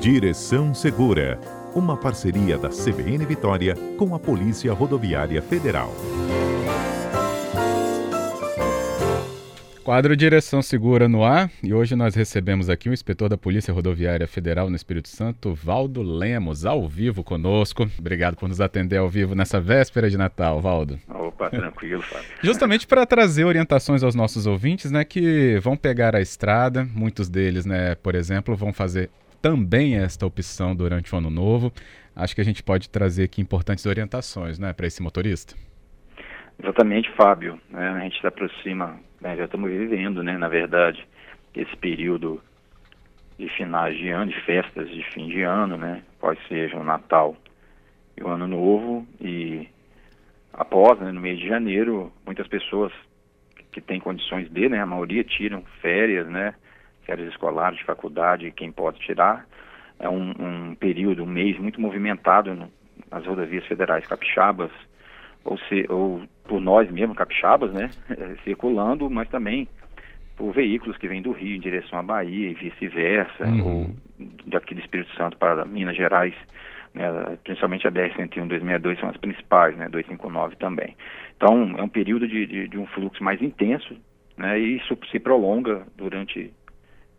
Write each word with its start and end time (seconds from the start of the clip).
Direção 0.00 0.72
Segura, 0.72 1.38
uma 1.74 1.94
parceria 1.94 2.56
da 2.56 2.70
CBN 2.70 3.26
Vitória 3.26 3.74
com 3.98 4.14
a 4.14 4.18
Polícia 4.18 4.72
Rodoviária 4.72 5.42
Federal. 5.42 5.94
Quadro 9.84 10.16
Direção 10.16 10.62
Segura 10.62 11.06
no 11.06 11.22
ar 11.22 11.50
e 11.62 11.74
hoje 11.74 11.94
nós 11.94 12.14
recebemos 12.14 12.70
aqui 12.70 12.88
o 12.88 12.94
inspetor 12.94 13.28
da 13.28 13.36
Polícia 13.36 13.74
Rodoviária 13.74 14.26
Federal 14.26 14.70
no 14.70 14.76
Espírito 14.76 15.10
Santo, 15.10 15.52
Valdo 15.52 16.00
Lemos, 16.00 16.64
ao 16.64 16.88
vivo 16.88 17.22
conosco. 17.22 17.86
Obrigado 17.98 18.36
por 18.36 18.48
nos 18.48 18.58
atender 18.58 18.96
ao 18.96 19.08
vivo 19.08 19.34
nessa 19.34 19.60
véspera 19.60 20.08
de 20.08 20.16
Natal, 20.16 20.62
Valdo. 20.62 20.98
Opa, 21.10 21.50
tranquilo, 21.50 22.00
Fábio. 22.00 22.26
Justamente 22.42 22.86
para 22.86 23.04
trazer 23.04 23.44
orientações 23.44 24.02
aos 24.02 24.14
nossos 24.14 24.46
ouvintes, 24.46 24.90
né, 24.90 25.04
que 25.04 25.58
vão 25.62 25.76
pegar 25.76 26.16
a 26.16 26.22
estrada, 26.22 26.88
muitos 26.94 27.28
deles, 27.28 27.66
né, 27.66 27.94
por 27.96 28.14
exemplo, 28.14 28.56
vão 28.56 28.72
fazer 28.72 29.10
também 29.40 29.96
esta 29.96 30.26
opção 30.26 30.74
durante 30.74 31.14
o 31.14 31.18
ano 31.18 31.30
novo. 31.30 31.72
Acho 32.14 32.34
que 32.34 32.40
a 32.40 32.44
gente 32.44 32.62
pode 32.62 32.88
trazer 32.88 33.24
aqui 33.24 33.40
importantes 33.40 33.86
orientações, 33.86 34.58
né, 34.58 34.72
para 34.72 34.86
esse 34.86 35.02
motorista. 35.02 35.54
Exatamente, 36.62 37.10
Fábio. 37.12 37.58
É, 37.72 37.88
a 37.88 38.00
gente 38.00 38.20
se 38.20 38.26
aproxima, 38.26 38.98
né, 39.20 39.36
já 39.36 39.44
estamos 39.44 39.70
vivendo, 39.70 40.22
né, 40.22 40.36
na 40.36 40.48
verdade, 40.48 41.06
esse 41.54 41.74
período 41.76 42.40
de 43.38 43.48
finais 43.56 43.96
de 43.96 44.10
ano, 44.10 44.30
de 44.30 44.40
festas 44.42 44.88
de 44.90 45.02
fim 45.12 45.28
de 45.28 45.42
ano, 45.42 45.76
né, 45.76 46.02
pode 46.20 46.38
seja 46.46 46.76
o 46.76 46.84
Natal 46.84 47.34
e 48.16 48.22
o 48.22 48.28
Ano 48.28 48.46
Novo, 48.46 49.06
e 49.18 49.66
após, 50.52 51.00
né, 51.00 51.10
no 51.10 51.20
mês 51.20 51.38
de 51.38 51.48
janeiro, 51.48 52.12
muitas 52.26 52.46
pessoas 52.46 52.92
que 53.72 53.80
têm 53.80 53.98
condições 53.98 54.50
de, 54.50 54.68
né, 54.68 54.80
a 54.80 54.86
maioria 54.86 55.24
tiram 55.24 55.62
férias, 55.80 56.28
né, 56.28 56.54
férias 57.10 57.28
escolares, 57.28 57.78
de 57.78 57.84
faculdade, 57.84 58.52
quem 58.52 58.70
pode 58.70 59.00
tirar. 59.00 59.44
É 59.98 60.08
um, 60.08 60.30
um 60.38 60.74
período, 60.76 61.24
um 61.24 61.26
mês 61.26 61.58
muito 61.58 61.80
movimentado 61.80 62.54
no, 62.54 62.70
nas 63.10 63.26
rodovias 63.26 63.66
federais 63.66 64.06
capixabas, 64.06 64.70
ou, 65.44 65.58
se, 65.58 65.86
ou 65.88 66.22
por 66.44 66.60
nós 66.60 66.88
mesmos, 66.90 67.16
capixabas, 67.16 67.72
né, 67.72 67.90
circulando, 68.44 69.10
mas 69.10 69.28
também 69.28 69.66
por 70.36 70.52
veículos 70.52 70.96
que 70.96 71.08
vêm 71.08 71.20
do 71.20 71.32
Rio 71.32 71.56
em 71.56 71.60
direção 71.60 71.98
à 71.98 72.02
Bahia 72.02 72.50
e 72.50 72.54
vice-versa, 72.54 73.44
uhum. 73.44 73.66
ou 73.66 73.90
daqui 74.46 74.74
do 74.74 74.80
Espírito 74.80 75.14
Santo 75.16 75.36
para 75.36 75.64
Minas 75.64 75.96
Gerais, 75.96 76.34
né, 76.94 77.36
principalmente 77.42 77.86
a 77.86 77.90
BR-101 77.90 78.46
262 78.46 79.00
são 79.00 79.08
as 79.08 79.16
principais, 79.16 79.76
né, 79.76 79.88
259 79.88 80.56
também. 80.56 80.96
Então, 81.36 81.74
é 81.76 81.82
um 81.82 81.88
período 81.88 82.28
de, 82.28 82.46
de, 82.46 82.68
de 82.68 82.78
um 82.78 82.86
fluxo 82.86 83.22
mais 83.22 83.42
intenso, 83.42 83.96
né, 84.36 84.58
e 84.58 84.76
isso 84.76 84.96
se 85.10 85.18
prolonga 85.18 85.82
durante 85.96 86.52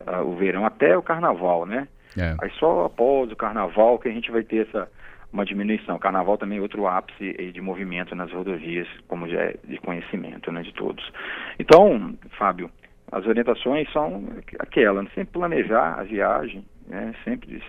uh, 0.07 0.25
o 0.25 0.35
verão 0.35 0.65
até 0.65 0.97
o 0.97 1.01
carnaval, 1.01 1.65
né? 1.65 1.87
É. 2.17 2.35
Aí 2.41 2.51
só 2.59 2.85
após 2.85 3.31
o 3.31 3.35
carnaval 3.35 3.97
que 3.97 4.09
a 4.09 4.11
gente 4.11 4.31
vai 4.31 4.43
ter 4.43 4.67
essa 4.67 4.89
uma 5.31 5.45
diminuição. 5.45 5.97
Carnaval 5.97 6.37
também 6.37 6.57
é 6.57 6.61
outro 6.61 6.87
ápice 6.87 7.33
de 7.53 7.61
movimento 7.61 8.13
nas 8.15 8.31
rodovias, 8.31 8.87
como 9.07 9.27
já 9.29 9.39
é 9.39 9.55
de 9.63 9.77
conhecimento 9.77 10.51
né, 10.51 10.61
de 10.61 10.73
todos. 10.73 11.09
Então, 11.57 12.15
Fábio, 12.37 12.69
as 13.11 13.25
orientações 13.25 13.91
são 13.91 14.27
aquelas, 14.59 15.03
né? 15.03 15.11
sempre 15.15 15.33
planejar 15.33 15.99
a 15.99 16.03
viagem, 16.03 16.65
né, 16.87 17.13
sempre 17.23 17.61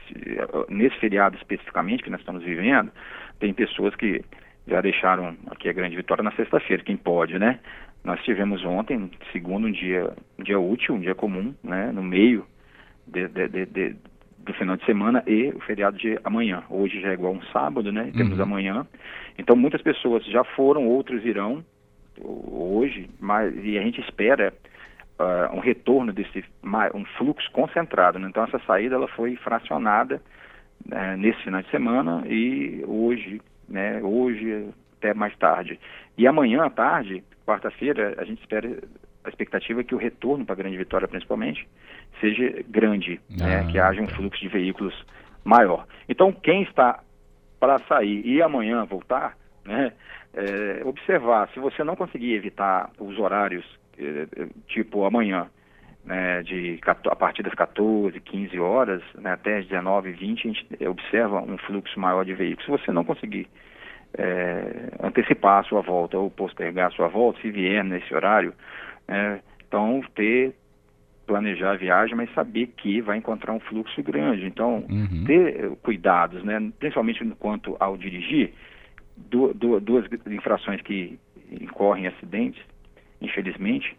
nesse 0.68 0.98
feriado 0.98 1.36
especificamente 1.36 2.02
que 2.02 2.10
nós 2.10 2.20
estamos 2.20 2.42
vivendo, 2.42 2.90
tem 3.38 3.52
pessoas 3.52 3.94
que 3.94 4.24
já 4.66 4.80
deixaram 4.80 5.36
aqui 5.50 5.68
a 5.68 5.72
grande 5.72 5.96
vitória 5.96 6.22
na 6.22 6.32
sexta-feira, 6.32 6.84
quem 6.84 6.96
pode, 6.96 7.36
né? 7.38 7.58
Nós 8.04 8.20
tivemos 8.24 8.64
ontem, 8.64 9.10
segundo, 9.32 9.68
um 9.68 9.72
dia, 9.72 10.12
um 10.38 10.42
dia 10.42 10.58
útil, 10.58 10.94
um 10.94 11.00
dia 11.00 11.14
comum, 11.14 11.54
né, 11.62 11.92
no 11.92 12.02
meio 12.02 12.44
de, 13.06 13.28
de, 13.28 13.66
de, 13.66 13.96
do 14.38 14.52
final 14.54 14.76
de 14.76 14.84
semana 14.84 15.22
e 15.26 15.50
o 15.50 15.60
feriado 15.60 15.96
de 15.96 16.18
amanhã. 16.24 16.64
Hoje 16.68 17.00
já 17.00 17.10
é 17.10 17.14
igual 17.14 17.32
um 17.32 17.42
sábado, 17.52 17.92
né? 17.92 18.10
Temos 18.16 18.38
uhum. 18.38 18.44
amanhã. 18.44 18.86
Então 19.38 19.54
muitas 19.54 19.80
pessoas 19.82 20.24
já 20.26 20.42
foram, 20.42 20.86
outros 20.86 21.24
irão 21.24 21.64
hoje, 22.20 23.08
mas 23.20 23.54
e 23.64 23.78
a 23.78 23.82
gente 23.82 24.00
espera 24.00 24.52
uh, 25.18 25.56
um 25.56 25.60
retorno 25.60 26.12
desse 26.12 26.44
um 26.94 27.04
fluxo 27.16 27.50
concentrado. 27.52 28.18
Né? 28.18 28.28
Então 28.28 28.44
essa 28.44 28.58
saída 28.66 28.96
ela 28.96 29.08
foi 29.08 29.36
fracionada 29.36 30.20
uh, 30.86 31.16
nesse 31.16 31.40
final 31.42 31.62
de 31.62 31.70
semana 31.70 32.24
e 32.26 32.84
hoje, 32.86 33.40
né? 33.68 34.00
Hoje 34.02 34.68
até 34.98 35.14
mais 35.14 35.36
tarde. 35.36 35.78
E 36.18 36.26
amanhã 36.26 36.64
à 36.64 36.70
tarde 36.70 37.22
quarta-feira, 37.46 38.14
a 38.18 38.24
gente 38.24 38.40
espera, 38.40 38.82
a 39.24 39.28
expectativa 39.28 39.80
é 39.80 39.84
que 39.84 39.94
o 39.94 39.98
retorno 39.98 40.44
para 40.44 40.54
a 40.54 40.56
Grande 40.56 40.76
Vitória, 40.76 41.08
principalmente, 41.08 41.66
seja 42.20 42.62
grande, 42.68 43.20
né? 43.30 43.60
ah, 43.60 43.62
né? 43.64 43.72
que 43.72 43.78
haja 43.78 44.00
um 44.00 44.08
fluxo 44.08 44.40
de 44.40 44.48
veículos 44.48 44.94
maior. 45.44 45.86
Então, 46.08 46.32
quem 46.32 46.62
está 46.62 47.00
para 47.58 47.78
sair 47.80 48.26
e 48.26 48.42
amanhã 48.42 48.84
voltar, 48.84 49.36
né, 49.64 49.92
é, 50.34 50.82
observar, 50.84 51.48
se 51.54 51.60
você 51.60 51.84
não 51.84 51.94
conseguir 51.94 52.34
evitar 52.34 52.90
os 52.98 53.18
horários, 53.18 53.64
é, 53.98 54.26
tipo 54.66 55.04
amanhã, 55.04 55.48
né, 56.04 56.42
de, 56.42 56.80
a 56.84 57.16
partir 57.16 57.42
das 57.42 57.54
14, 57.54 58.18
15 58.18 58.58
horas, 58.58 59.02
né, 59.14 59.32
até 59.32 59.58
as 59.58 59.66
19, 59.66 60.10
20, 60.12 60.48
a 60.48 60.52
gente 60.52 60.88
observa 60.88 61.40
um 61.40 61.56
fluxo 61.58 62.00
maior 62.00 62.24
de 62.24 62.34
veículos. 62.34 62.64
Se 62.64 62.70
você 62.70 62.90
não 62.90 63.04
conseguir 63.04 63.48
é, 64.16 64.90
antecipar 65.02 65.60
a 65.60 65.64
sua 65.64 65.80
volta 65.80 66.18
ou 66.18 66.30
postergar 66.30 66.88
a 66.88 66.90
sua 66.90 67.08
volta, 67.08 67.40
se 67.40 67.50
vier 67.50 67.82
nesse 67.84 68.14
horário. 68.14 68.52
É, 69.08 69.40
então, 69.66 70.02
ter, 70.14 70.54
planejar 71.26 71.72
a 71.72 71.76
viagem, 71.76 72.14
mas 72.14 72.32
saber 72.34 72.68
que 72.76 73.00
vai 73.00 73.16
encontrar 73.16 73.52
um 73.52 73.60
fluxo 73.60 74.02
grande. 74.02 74.44
Então, 74.44 74.84
uhum. 74.90 75.24
ter 75.24 75.70
cuidados, 75.82 76.42
né, 76.44 76.72
principalmente 76.78 77.24
quanto 77.38 77.76
ao 77.80 77.96
dirigir, 77.96 78.52
du 79.16 79.52
du 79.54 79.80
duas 79.80 80.06
infrações 80.26 80.80
que 80.82 81.18
incorrem 81.50 82.06
acidentes, 82.06 82.62
infelizmente, 83.20 83.96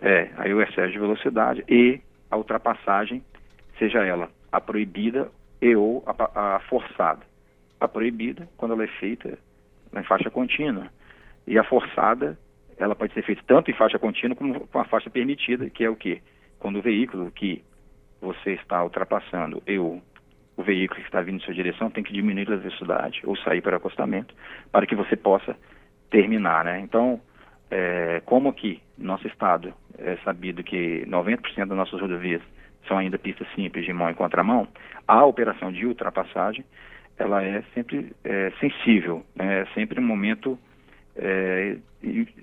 é 0.00 0.28
aí 0.36 0.52
o 0.52 0.60
excesso 0.60 0.92
de 0.92 0.98
velocidade 0.98 1.64
e 1.68 2.00
a 2.30 2.36
ultrapassagem, 2.36 3.22
seja 3.78 4.04
ela 4.04 4.30
a 4.50 4.60
proibida 4.60 5.30
e 5.60 5.74
ou 5.74 6.04
a, 6.06 6.56
a 6.56 6.60
forçada. 6.60 7.20
A 7.80 7.86
proibida, 7.86 8.48
quando 8.56 8.72
ela 8.72 8.84
é 8.84 8.88
feita 8.88 9.38
em 10.00 10.04
faixa 10.04 10.30
contínua. 10.30 10.88
E 11.46 11.58
a 11.58 11.64
forçada, 11.64 12.38
ela 12.78 12.94
pode 12.94 13.12
ser 13.14 13.22
feita 13.22 13.42
tanto 13.46 13.70
em 13.70 13.74
faixa 13.74 13.98
contínua 13.98 14.36
como 14.36 14.66
com 14.66 14.78
a 14.78 14.84
faixa 14.84 15.10
permitida, 15.10 15.70
que 15.70 15.84
é 15.84 15.90
o 15.90 15.96
quê? 15.96 16.20
Quando 16.58 16.78
o 16.78 16.82
veículo 16.82 17.30
que 17.30 17.64
você 18.20 18.52
está 18.52 18.82
ultrapassando 18.82 19.62
e 19.66 19.78
o, 19.78 20.02
veículo 20.58 21.00
que 21.00 21.06
está 21.06 21.20
vindo 21.20 21.36
em 21.36 21.44
sua 21.44 21.54
direção 21.54 21.90
tem 21.90 22.02
que 22.02 22.12
diminuir 22.12 22.50
a 22.50 22.56
velocidade 22.56 23.20
ou 23.24 23.36
sair 23.36 23.60
para 23.60 23.76
acostamento 23.76 24.34
para 24.72 24.86
que 24.86 24.96
você 24.96 25.14
possa 25.14 25.56
terminar, 26.10 26.64
né? 26.64 26.80
Então, 26.80 27.20
é, 27.70 28.22
como 28.24 28.48
aqui, 28.48 28.80
nosso 28.96 29.26
estado, 29.28 29.74
é 29.98 30.16
sabido 30.24 30.64
que 30.64 31.04
90% 31.06 31.66
das 31.66 31.76
nossas 31.76 32.00
rodovias 32.00 32.42
são 32.88 32.98
ainda 32.98 33.18
pistas 33.18 33.46
simples 33.54 33.84
de 33.84 33.92
mão 33.92 34.08
e 34.10 34.14
contramão, 34.14 34.66
a 35.06 35.24
operação 35.24 35.70
de 35.72 35.84
ultrapassagem 35.84 36.64
ela 37.18 37.42
é 37.42 37.62
sempre 37.74 38.12
é, 38.24 38.52
sensível, 38.60 39.24
né? 39.34 39.62
é 39.62 39.66
sempre 39.74 40.00
um 40.00 40.04
momento 40.04 40.58
é, 41.16 41.76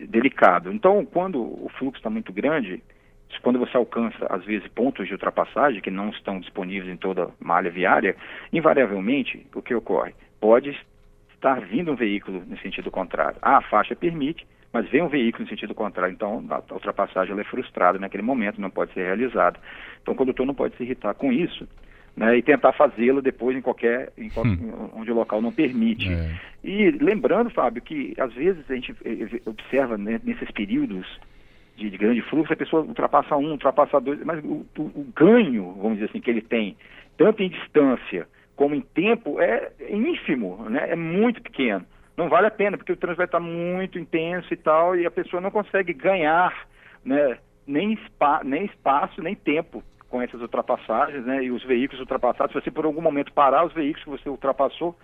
delicado. 0.07 0.71
Então, 0.71 1.05
quando 1.05 1.39
o 1.39 1.69
fluxo 1.77 1.97
está 1.97 2.09
muito 2.09 2.33
grande, 2.33 2.81
quando 3.41 3.59
você 3.59 3.75
alcança, 3.75 4.25
às 4.29 4.43
vezes, 4.45 4.67
pontos 4.69 5.07
de 5.07 5.13
ultrapassagem 5.13 5.81
que 5.81 5.91
não 5.91 6.09
estão 6.09 6.39
disponíveis 6.39 6.91
em 6.91 6.97
toda 6.97 7.29
malha 7.39 7.69
viária, 7.69 8.15
invariavelmente, 8.51 9.45
o 9.53 9.61
que 9.61 9.73
ocorre? 9.73 10.13
Pode 10.39 10.77
estar 11.33 11.59
vindo 11.61 11.91
um 11.91 11.95
veículo 11.95 12.43
no 12.47 12.57
sentido 12.59 12.89
contrário. 12.89 13.37
Ah, 13.41 13.57
a 13.57 13.61
faixa 13.61 13.95
permite, 13.95 14.45
mas 14.71 14.89
vem 14.89 15.01
um 15.01 15.07
veículo 15.07 15.43
no 15.43 15.49
sentido 15.49 15.75
contrário, 15.75 16.13
então 16.13 16.43
a 16.49 16.73
ultrapassagem 16.73 17.37
é 17.37 17.43
frustrada 17.43 17.99
naquele 17.99 18.23
momento, 18.23 18.61
não 18.61 18.69
pode 18.69 18.93
ser 18.93 19.03
realizada. 19.03 19.59
Então 20.01 20.13
o 20.13 20.17
condutor 20.17 20.45
não 20.45 20.55
pode 20.55 20.75
se 20.77 20.83
irritar 20.83 21.13
com 21.13 21.31
isso, 21.31 21.67
né, 22.15 22.37
e 22.37 22.41
tentar 22.41 22.73
fazê-la 22.73 23.21
depois 23.21 23.57
em 23.57 23.61
qualquer, 23.61 24.11
em, 24.17 24.29
hum. 24.37 24.89
onde 24.95 25.11
o 25.11 25.15
local 25.15 25.41
não 25.41 25.51
permite. 25.51 26.11
É. 26.11 26.31
E 26.63 26.91
lembrando, 26.91 27.49
Fábio, 27.49 27.81
que 27.81 28.13
às 28.19 28.33
vezes 28.33 28.63
a 28.69 28.75
gente 28.75 28.95
eh, 29.03 29.27
eh, 29.33 29.41
observa 29.45 29.97
né, 29.97 30.19
nesses 30.23 30.49
períodos 30.51 31.05
de, 31.75 31.89
de, 31.89 31.97
grande 31.97 32.21
fluxo, 32.21 32.53
a 32.53 32.57
pessoa 32.57 32.83
ultrapassa 32.83 33.35
um, 33.35 33.51
ultrapassa 33.51 33.99
dois, 33.99 34.23
mas 34.23 34.43
o, 34.43 34.65
o, 34.77 34.81
o, 34.81 35.07
ganho, 35.15 35.73
vamos 35.73 35.93
dizer 35.93 36.09
assim, 36.09 36.21
que 36.21 36.29
ele 36.29 36.41
tem, 36.41 36.77
tanto 37.17 37.41
em 37.41 37.49
distância 37.49 38.27
como 38.55 38.75
em 38.75 38.81
tempo, 38.81 39.41
é 39.41 39.71
ínfimo, 39.89 40.69
né, 40.69 40.91
é 40.91 40.95
muito 40.95 41.41
pequeno. 41.41 41.83
Não 42.15 42.29
vale 42.29 42.45
a 42.45 42.51
pena, 42.51 42.77
porque 42.77 42.91
o 42.91 42.95
trânsito 42.95 43.17
vai 43.17 43.25
estar 43.25 43.39
muito 43.39 43.97
intenso 43.97 44.53
e 44.53 44.57
tal, 44.57 44.95
e 44.95 45.03
a 45.03 45.09
pessoa 45.09 45.41
não 45.41 45.49
consegue 45.49 45.93
ganhar 45.93 46.67
né, 47.03 47.39
nem, 47.65 47.97
spa, 48.05 48.41
nem 48.43 48.65
espaço, 48.65 49.19
nem 49.23 49.33
tempo 49.33 49.83
com 50.13 50.21
essas 50.21 50.39
ultrapassagens, 50.41 51.25
né? 51.25 51.43
E 51.43 51.49
os 51.49 51.63
veículos 51.63 51.99
ultrapassados, 51.99 52.53
se 52.53 52.61
você 52.61 52.69
por 52.69 52.85
algum 52.85 53.01
momento 53.01 53.33
parar 53.33 53.65
os 53.65 53.73
veículos 53.73 54.03
que 54.03 54.09
você 54.11 54.29
ultrapassou, 54.29 54.95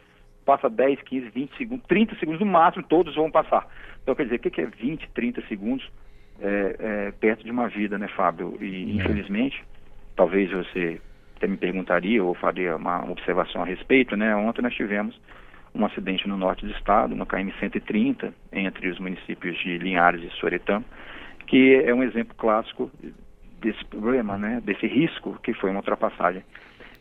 passa 0.46 0.70
10, 0.70 1.02
15, 1.02 1.30
20 1.32 1.58
segundos, 1.58 1.86
30 1.88 2.16
segundos 2.18 2.40
no 2.40 2.46
máximo, 2.46 2.86
todos 2.88 3.16
vão 3.16 3.32
passar. 3.32 3.66
Então, 4.04 4.14
quer 4.14 4.26
dizer, 4.26 4.36
o 4.36 4.40
que 4.40 4.62
é 4.62 4.68
20, 4.68 5.10
30 5.10 5.42
segundos 5.48 5.92
é, 6.40 6.76
é, 6.78 7.12
perto 7.20 7.44
de 7.44 7.50
uma 7.50 7.68
vida, 7.68 7.98
né, 7.98 8.08
Fábio? 8.10 8.56
E, 8.62 9.00
é. 9.00 9.02
infelizmente, 9.02 9.64
talvez 10.16 10.52
você 10.52 11.02
até 11.38 11.48
me 11.48 11.58
perguntaria 11.58 12.24
ou 12.24 12.36
faria 12.36 12.76
uma 12.76 13.10
observação 13.10 13.64
a 13.64 13.66
respeito, 13.66 14.16
né? 14.16 14.36
Ontem 14.36 14.62
nós 14.62 14.76
tivemos 14.76 15.20
um 15.74 15.84
acidente 15.88 16.28
no 16.28 16.38
norte 16.38 16.68
do 16.68 16.72
estado, 16.74 17.16
no 17.16 17.26
KM 17.26 17.52
130, 17.60 18.32
entre 18.54 18.90
os 18.90 19.00
municípios 19.00 19.58
de 19.58 19.76
Linhares 19.80 20.22
e 20.22 20.30
Soretã, 20.38 20.84
que 21.48 21.82
é 21.84 21.92
um 21.96 22.04
exemplo 22.04 22.36
clássico 22.36 22.92
desse 23.60 23.84
problema, 23.86 24.38
né? 24.38 24.62
Desse 24.64 24.88
risco 24.88 25.38
que 25.44 25.54
foi 25.54 25.70
uma 25.70 25.80
ultrapassagem 25.80 26.44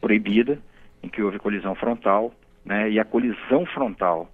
proibida, 0.01 0.59
em 1.03 1.09
que 1.09 1.23
houve 1.23 1.39
colisão 1.39 1.75
frontal, 1.75 2.33
né? 2.65 2.91
E 2.91 2.99
a 2.99 3.05
colisão 3.05 3.65
frontal 3.67 4.29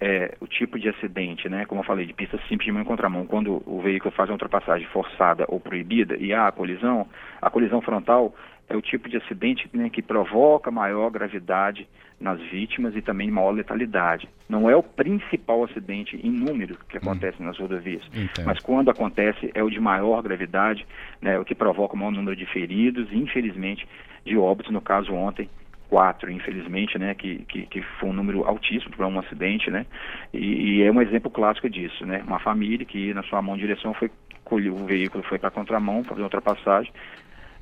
é 0.00 0.34
o 0.40 0.46
tipo 0.46 0.78
de 0.78 0.88
acidente, 0.88 1.48
né? 1.48 1.66
Como 1.66 1.80
eu 1.80 1.84
falei, 1.84 2.06
de 2.06 2.14
pista 2.14 2.38
simples 2.48 2.64
de 2.64 2.72
mão 2.72 2.82
em 2.82 2.86
contramão, 2.86 3.26
quando 3.26 3.62
o 3.66 3.82
veículo 3.82 4.10
faz 4.12 4.30
uma 4.30 4.34
ultrapassagem 4.34 4.86
forçada 4.88 5.44
ou 5.48 5.60
proibida 5.60 6.16
e 6.16 6.32
há 6.32 6.48
a 6.48 6.52
colisão, 6.52 7.06
a 7.40 7.50
colisão 7.50 7.82
frontal 7.82 8.34
é 8.68 8.76
o 8.76 8.80
tipo 8.80 9.08
de 9.08 9.16
acidente 9.16 9.68
né, 9.74 9.90
que 9.90 10.00
provoca 10.00 10.70
maior 10.70 11.10
gravidade 11.10 11.86
nas 12.20 12.40
vítimas 12.40 12.94
e 12.94 13.02
também 13.02 13.30
maior 13.30 13.50
letalidade. 13.50 14.28
Não 14.48 14.70
é 14.70 14.76
o 14.76 14.82
principal 14.82 15.64
acidente 15.64 16.18
em 16.22 16.30
número 16.30 16.76
que 16.88 16.96
hum. 16.96 17.00
acontece 17.02 17.42
hum. 17.42 17.46
nas 17.46 17.58
rodovias, 17.58 18.02
Entendo. 18.14 18.46
mas 18.46 18.60
quando 18.60 18.90
acontece 18.90 19.50
é 19.54 19.62
o 19.62 19.68
de 19.68 19.80
maior 19.80 20.22
gravidade, 20.22 20.86
né, 21.20 21.38
o 21.38 21.44
que 21.44 21.54
provoca 21.54 21.94
o 21.94 21.98
maior 21.98 22.12
número 22.12 22.36
de 22.36 22.46
feridos 22.46 23.10
e, 23.10 23.16
infelizmente, 23.16 23.86
de 24.24 24.36
óbitos, 24.38 24.72
no 24.72 24.80
caso 24.80 25.12
ontem, 25.12 25.48
quatro, 25.90 26.30
infelizmente, 26.30 26.96
né, 26.96 27.14
que, 27.14 27.44
que, 27.46 27.66
que 27.66 27.82
foi 27.98 28.08
um 28.08 28.12
número 28.12 28.44
altíssimo 28.46 28.96
para 28.96 29.08
um 29.08 29.18
acidente, 29.18 29.70
né, 29.70 29.84
e, 30.32 30.78
e, 30.78 30.82
é 30.82 30.90
um 30.90 31.02
exemplo 31.02 31.28
clássico 31.28 31.68
disso, 31.68 32.06
né, 32.06 32.22
uma 32.24 32.38
família 32.38 32.86
que 32.86 33.12
na 33.12 33.24
sua 33.24 33.42
mão 33.42 33.56
de 33.56 33.62
direção 33.62 33.92
foi 33.92 34.10
o 34.52 34.84
veículo 34.84 35.22
foi 35.24 35.38
para 35.38 35.50
contramão, 35.50 36.02
fazer 36.02 36.22
ultrapassagem 36.22 36.92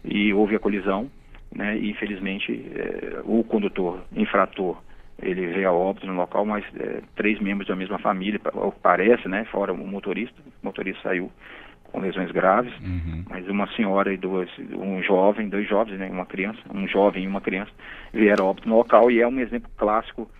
e 0.02 0.32
houve 0.32 0.56
a 0.56 0.58
colisão, 0.58 1.10
né, 1.54 1.76
e 1.76 1.90
infelizmente 1.90 2.64
é, 2.74 3.20
o 3.24 3.42
condutor 3.44 4.00
infrator 4.14 4.76
ele 5.20 5.46
veio 5.48 5.68
a 5.68 5.72
óbito 5.72 6.06
no 6.06 6.14
local, 6.14 6.46
mas 6.46 6.64
é, 6.78 7.02
três 7.16 7.40
membros 7.40 7.68
da 7.68 7.74
mesma 7.74 7.98
família, 7.98 8.40
parece, 8.82 9.28
né, 9.28 9.44
fora 9.50 9.72
o 9.72 9.86
motorista, 9.86 10.40
o 10.62 10.66
motorista 10.66 11.02
saiu 11.02 11.30
com 11.92 12.00
lesões 12.00 12.30
graves, 12.30 12.72
uhum. 12.80 13.24
mas 13.28 13.48
uma 13.48 13.66
senhora 13.74 14.12
e 14.12 14.16
duas, 14.16 14.48
um 14.72 15.02
jovem, 15.02 15.48
dois 15.48 15.68
jovens, 15.68 15.98
né, 15.98 16.08
uma 16.10 16.26
criança, 16.26 16.58
um 16.72 16.86
jovem 16.86 17.24
e 17.24 17.26
uma 17.26 17.40
criança, 17.40 17.70
vieram 18.12 18.46
óbito 18.46 18.68
no 18.68 18.76
local 18.76 19.10
e 19.10 19.20
é 19.20 19.26
um 19.26 19.40
exemplo 19.40 19.70
clássico 19.76 20.30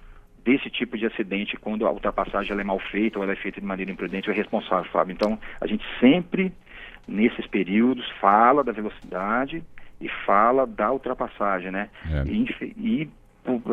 desse 0.45 0.71
tipo 0.71 0.97
de 0.97 1.07
acidente 1.07 1.57
quando 1.57 1.87
a 1.87 1.93
ultrapassagem 1.93 2.59
é 2.59 2.65
mal 2.65 2.79
feita 2.79 3.19
ou 3.19 3.25
ela 3.25 3.33
é 3.33 3.37
feita 3.37 3.61
de 3.61 3.67
maneira 3.67 3.91
imprudente 3.91 4.29
ou 4.29 4.35
é 4.35 4.37
responsável, 4.37 4.91
Fábio. 4.91 5.13
Então, 5.13 5.39
a 5.61 5.67
gente 5.67 5.85
sempre, 6.01 6.53
nesses 7.07 7.47
períodos, 7.47 8.09
fala 8.21 8.65
da 8.65 8.73
velocidade 8.73 9.63
e 10.01 10.09
fala 10.25 10.67
da 10.67 10.93
ultrapassagem, 10.93 11.71
né? 11.71 11.89
É. 12.11 12.23
E, 12.29 12.47
e 12.77 13.11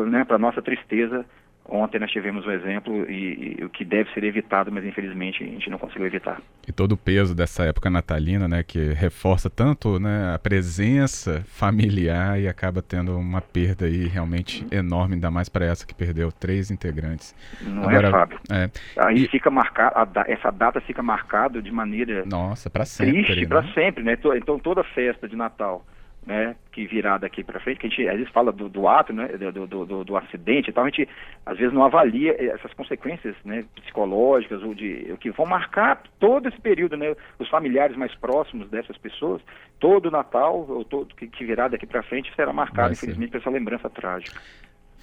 né, 0.06 0.24
para 0.24 0.38
nossa 0.38 0.60
tristeza, 0.60 1.24
Ontem 1.68 1.98
nós 1.98 2.10
tivemos 2.10 2.46
um 2.46 2.50
exemplo 2.50 3.10
e, 3.10 3.58
e, 3.60 3.64
o 3.64 3.68
que 3.68 3.84
deve 3.84 4.10
ser 4.12 4.22
evitado, 4.24 4.70
mas 4.70 4.84
infelizmente 4.84 5.42
a 5.42 5.46
gente 5.46 5.68
não 5.68 5.78
conseguiu 5.78 6.06
evitar. 6.06 6.40
E 6.66 6.72
todo 6.72 6.92
o 6.92 6.96
peso 6.96 7.34
dessa 7.34 7.64
época 7.64 7.90
natalina, 7.90 8.46
né, 8.46 8.62
que 8.62 8.92
reforça 8.92 9.50
tanto 9.50 9.98
né, 9.98 10.32
a 10.34 10.38
presença 10.38 11.44
familiar 11.46 12.40
e 12.40 12.48
acaba 12.48 12.80
tendo 12.82 13.18
uma 13.18 13.40
perda 13.40 13.86
aí 13.86 14.06
realmente 14.06 14.64
enorme, 14.70 15.14
ainda 15.14 15.30
mais 15.30 15.48
para 15.48 15.64
essa 15.64 15.86
que 15.86 15.94
perdeu 15.94 16.30
três 16.30 16.70
integrantes. 16.70 17.34
Não 17.60 17.90
é, 17.90 17.96
Agora, 17.96 18.08
é, 18.08 18.10
Fábio? 18.10 18.40
É. 18.50 18.70
Aí 18.98 19.24
e... 19.24 19.28
fica 19.28 19.50
marcada, 19.50 20.24
essa 20.28 20.50
data 20.50 20.80
fica 20.80 21.02
marcada 21.02 21.60
de 21.60 21.72
maneira 21.72 22.24
Nossa, 22.26 22.70
para 22.70 22.84
sempre, 22.84 23.24
triste 23.24 23.42
né? 23.42 23.46
para 23.48 23.62
sempre, 23.72 24.04
né? 24.04 24.16
Então 24.36 24.58
toda 24.58 24.84
festa 24.84 25.28
de 25.28 25.34
Natal 25.34 25.84
né, 26.26 26.56
que 26.72 26.84
virá 26.86 27.16
daqui 27.16 27.44
para 27.44 27.60
frente, 27.60 27.78
que 27.78 27.86
a 27.86 27.88
gente 27.90 28.08
às 28.08 28.16
vezes 28.16 28.32
fala 28.32 28.50
do, 28.50 28.68
do 28.68 28.88
ato, 28.88 29.12
né, 29.12 29.28
do, 29.28 29.66
do, 29.66 30.04
do, 30.04 30.16
acidente 30.16 30.70
e 30.70 30.72
tal, 30.72 30.84
a 30.84 30.88
gente 30.88 31.08
às 31.46 31.56
vezes 31.56 31.72
não 31.72 31.84
avalia 31.84 32.34
essas 32.52 32.74
consequências 32.74 33.36
né, 33.44 33.64
psicológicas 33.76 34.60
ou 34.62 34.74
de 34.74 35.06
o 35.12 35.16
que 35.16 35.30
vão 35.30 35.46
marcar 35.46 36.02
todo 36.18 36.48
esse 36.48 36.60
período, 36.60 36.96
né, 36.96 37.14
os 37.38 37.48
familiares 37.48 37.96
mais 37.96 38.12
próximos 38.16 38.68
dessas 38.68 38.98
pessoas, 38.98 39.40
todo 39.78 40.06
o 40.06 40.10
Natal 40.10 40.66
ou 40.68 40.84
todo 40.84 41.14
que, 41.14 41.28
que 41.28 41.44
virá 41.44 41.68
daqui 41.68 41.86
para 41.86 42.02
frente 42.02 42.34
será 42.34 42.52
marcado, 42.52 42.92
infelizmente, 42.92 43.30
por 43.30 43.40
essa 43.40 43.50
lembrança 43.50 43.88
trágica 43.88 44.40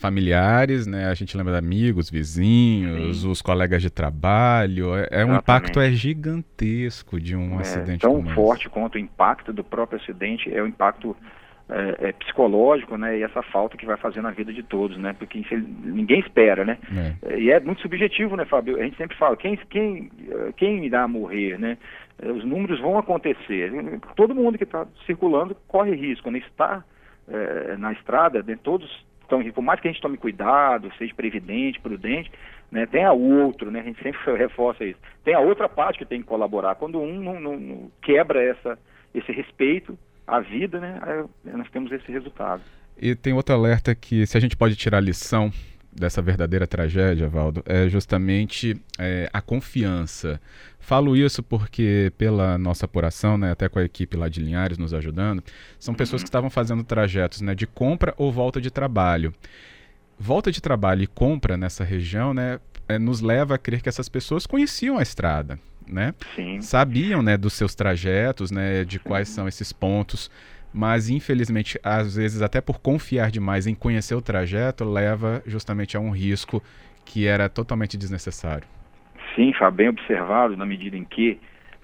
familiares, 0.04 0.86
né? 0.86 1.06
A 1.06 1.14
gente 1.14 1.38
lembra 1.38 1.54
de 1.54 1.60
amigos, 1.60 2.10
vizinhos, 2.10 3.22
Sim. 3.22 3.30
os 3.30 3.42
colegas 3.42 3.82
de 3.82 3.90
trabalho. 3.90 4.94
É, 4.98 5.08
é 5.22 5.26
um 5.26 5.38
impacto 5.38 5.80
é 5.80 5.90
gigantesco 5.92 7.22
de 7.22 7.38
um 7.38 7.58
é, 7.58 7.62
acidente 7.62 8.02
tão 8.02 8.22
forte 8.36 8.68
quanto 8.68 8.96
o 8.96 9.00
impacto 9.00 9.54
do 9.54 9.64
próprio 9.64 10.02
acidente 10.02 10.54
é 10.54 10.62
o 10.62 10.68
impacto 10.68 11.16
é, 11.70 12.10
é, 12.10 12.12
psicológico, 12.12 12.98
né? 12.98 13.18
E 13.18 13.24
essa 13.24 13.42
falta 13.44 13.78
que 13.78 13.86
vai 13.86 13.96
fazer 13.96 14.22
na 14.22 14.32
vida 14.32 14.52
de 14.52 14.62
todos, 14.62 14.98
né? 14.98 15.14
Porque 15.18 15.42
ninguém 15.86 16.20
espera, 16.20 16.66
né? 16.66 16.78
É. 17.24 17.40
E 17.40 17.50
é 17.50 17.58
muito 17.62 17.82
subjetivo, 17.82 18.36
né, 18.36 18.44
Fábio? 18.44 18.78
A 18.78 18.84
gente 18.84 18.98
sempre 18.98 19.16
fala 19.16 19.38
quem 19.38 19.56
quem 19.70 20.12
quem 20.58 20.86
irá 20.86 21.08
morrer, 21.08 21.58
né? 21.58 21.78
Os 22.22 22.44
números 22.44 22.82
vão 22.82 22.98
acontecer. 22.98 23.72
Todo 24.18 24.36
mundo 24.36 24.58
que 24.58 24.66
está 24.66 24.86
circulando 25.06 25.56
corre 25.66 25.96
risco, 25.96 26.30
né? 26.30 26.40
Está 26.40 26.84
é, 27.28 27.78
na 27.78 27.94
estrada, 27.94 28.44
né? 28.44 28.60
todos 28.62 29.06
então, 29.26 29.44
por 29.52 29.62
mais 29.62 29.80
que 29.80 29.88
a 29.88 29.92
gente 29.92 30.02
tome 30.02 30.18
cuidado, 30.18 30.92
seja 30.98 31.14
previdente, 31.16 31.80
prudente, 31.80 32.32
né, 32.72 32.86
tem 32.86 33.04
a 33.04 33.14
outro, 33.14 33.72
né, 33.72 33.80
a 33.80 33.84
gente 33.84 34.02
sempre 34.02 34.20
reforça 34.38 34.84
isso, 34.84 35.00
tem 35.24 35.34
a 35.34 35.40
outra 35.40 35.70
parte 35.70 36.00
que 36.00 36.06
tem 36.06 36.22
que 36.22 36.28
colaborar. 36.28 36.76
Quando 36.76 37.00
um 37.00 37.20
não, 37.20 37.40
não, 37.40 37.60
não 37.60 37.92
quebra 38.02 38.44
essa, 38.44 38.78
esse 39.14 39.32
respeito 39.32 39.98
à 40.28 40.40
vida, 40.40 40.80
né, 40.80 41.26
nós 41.46 41.70
temos 41.70 41.92
esse 41.92 42.12
resultado. 42.12 42.62
E 42.98 43.16
tem 43.16 43.34
outro 43.34 43.56
alerta 43.56 43.96
que 43.96 44.26
se 44.26 44.38
a 44.38 44.40
gente 44.40 44.56
pode 44.56 44.76
tirar 44.76 45.00
lição 45.00 45.52
dessa 45.96 46.22
verdadeira 46.22 46.66
tragédia, 46.66 47.28
Valdo, 47.28 47.64
é 47.66 47.88
justamente 47.88 48.76
é, 49.00 49.30
a 49.32 49.42
confiança. 49.42 50.40
Falo 50.84 51.16
isso 51.16 51.42
porque, 51.42 52.12
pela 52.18 52.58
nossa 52.58 52.86
apuração, 52.86 53.38
né, 53.38 53.52
até 53.52 53.70
com 53.70 53.80
a 53.80 53.86
equipe 53.86 54.18
lá 54.18 54.28
de 54.28 54.42
Linhares 54.42 54.78
nos 54.78 54.94
ajudando, 54.94 55.42
são 55.80 55.94
pessoas 55.94 56.22
que 56.22 56.28
estavam 56.28 56.50
fazendo 56.50 56.84
trajetos 56.84 57.40
né, 57.40 57.56
de 57.56 57.66
compra 57.66 58.14
ou 58.18 58.34
volta 58.34 58.60
de 58.60 58.70
trabalho. 58.70 59.34
Volta 60.20 60.52
de 60.52 60.62
trabalho 60.62 61.02
e 61.02 61.08
compra 61.08 61.56
nessa 61.56 61.86
região 61.86 62.34
né, 62.34 62.60
é, 62.86 63.00
nos 63.00 63.22
leva 63.22 63.56
a 63.56 63.58
crer 63.58 63.82
que 63.82 63.88
essas 63.88 64.10
pessoas 64.10 64.46
conheciam 64.46 64.98
a 64.98 65.02
estrada. 65.02 65.58
Né? 65.88 66.14
Sim. 66.36 66.62
Sabiam 66.62 67.22
né, 67.22 67.38
dos 67.38 67.54
seus 67.54 67.74
trajetos, 67.74 68.52
né, 68.52 68.84
de 68.84 69.00
quais 69.00 69.30
são 69.30 69.48
esses 69.48 69.72
pontos 69.72 70.30
mas 70.76 71.08
infelizmente, 71.08 71.80
às 71.84 72.16
vezes, 72.16 72.42
até 72.42 72.60
por 72.60 72.80
confiar 72.80 73.30
demais 73.30 73.68
em 73.68 73.76
conhecer 73.76 74.16
o 74.16 74.22
trajeto, 74.22 74.84
leva 74.84 75.44
justamente 75.46 75.96
a 75.96 76.00
um 76.00 76.10
risco 76.10 76.64
que 77.06 77.28
era 77.28 77.48
totalmente 77.48 77.96
desnecessário. 77.96 78.68
Sim, 79.36 79.54
Fábio, 79.54 79.78
bem 79.78 79.90
observado, 79.90 80.56
na 80.56 80.66
medida 80.66 80.98
em 80.98 81.04
que 81.04 81.40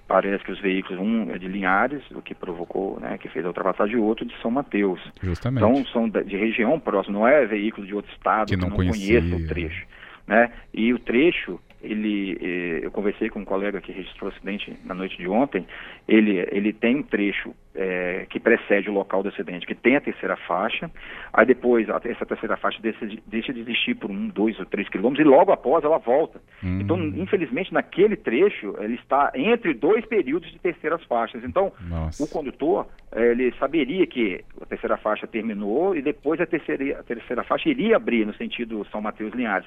parece 0.06 0.42
que 0.42 0.50
os 0.50 0.60
veículos, 0.60 1.00
um 1.00 1.30
é 1.30 1.38
de 1.38 1.46
Linhares, 1.46 2.02
o 2.10 2.20
que 2.20 2.34
provocou, 2.34 2.98
né, 2.98 3.16
que 3.16 3.28
fez 3.28 3.44
a 3.44 3.48
ultrapassagem, 3.48 3.96
e 3.96 3.98
outro 3.98 4.24
de 4.24 4.36
São 4.40 4.50
Mateus. 4.50 5.00
Justamente. 5.22 5.64
Então, 5.64 5.84
são 5.86 6.08
de 6.08 6.36
região 6.36 6.80
próxima, 6.80 7.18
não 7.18 7.28
é 7.28 7.46
veículo 7.46 7.86
de 7.86 7.94
outro 7.94 8.12
estado 8.12 8.48
que, 8.48 8.56
que 8.56 8.60
não, 8.60 8.70
não 8.70 8.76
conheça 8.76 9.36
o 9.36 9.46
trecho. 9.46 9.86
Né? 10.26 10.50
E 10.74 10.92
o 10.92 10.98
trecho 10.98 11.60
ele, 11.82 12.38
eh, 12.40 12.80
eu 12.82 12.90
conversei 12.90 13.28
com 13.30 13.40
um 13.40 13.44
colega 13.44 13.80
que 13.80 13.92
registrou 13.92 14.30
o 14.30 14.34
acidente 14.34 14.76
na 14.84 14.94
noite 14.94 15.16
de 15.16 15.26
ontem, 15.28 15.66
ele, 16.06 16.46
ele 16.50 16.72
tem 16.72 16.96
um 16.96 17.02
trecho 17.02 17.54
é, 17.74 18.26
que 18.28 18.40
precede 18.40 18.90
o 18.90 18.92
local 18.92 19.22
do 19.22 19.28
acidente, 19.28 19.66
que 19.66 19.74
tem 19.74 19.96
a 19.96 20.00
terceira 20.00 20.36
faixa, 20.36 20.90
aí 21.32 21.46
depois 21.46 21.88
a, 21.88 22.00
essa 22.04 22.26
terceira 22.26 22.56
faixa 22.56 22.78
deixa, 22.82 23.06
deixa 23.26 23.52
de 23.52 23.60
existir 23.60 23.94
por 23.94 24.10
um, 24.10 24.28
dois 24.28 24.58
ou 24.58 24.66
três 24.66 24.88
quilômetros, 24.88 25.24
e 25.24 25.28
logo 25.28 25.52
após 25.52 25.84
ela 25.84 25.98
volta. 25.98 26.40
Hum. 26.62 26.80
Então, 26.80 26.98
infelizmente, 26.98 27.72
naquele 27.72 28.16
trecho, 28.16 28.74
ele 28.80 28.94
está 28.94 29.32
entre 29.34 29.72
dois 29.74 30.04
períodos 30.06 30.50
de 30.50 30.58
terceiras 30.58 31.02
faixas. 31.04 31.44
Então, 31.44 31.72
Nossa. 31.88 32.22
o 32.24 32.28
condutor, 32.28 32.86
é, 33.12 33.30
ele 33.30 33.52
saberia 33.58 34.06
que 34.06 34.44
a 34.60 34.66
terceira 34.66 34.96
faixa 34.96 35.26
terminou 35.26 35.94
e 35.96 36.02
depois 36.02 36.40
a 36.40 36.46
terceira, 36.46 37.00
a 37.00 37.02
terceira 37.02 37.44
faixa 37.44 37.68
iria 37.68 37.96
abrir 37.96 38.26
no 38.26 38.34
sentido 38.34 38.86
São 38.90 39.00
Mateus 39.00 39.32
Linhares. 39.34 39.66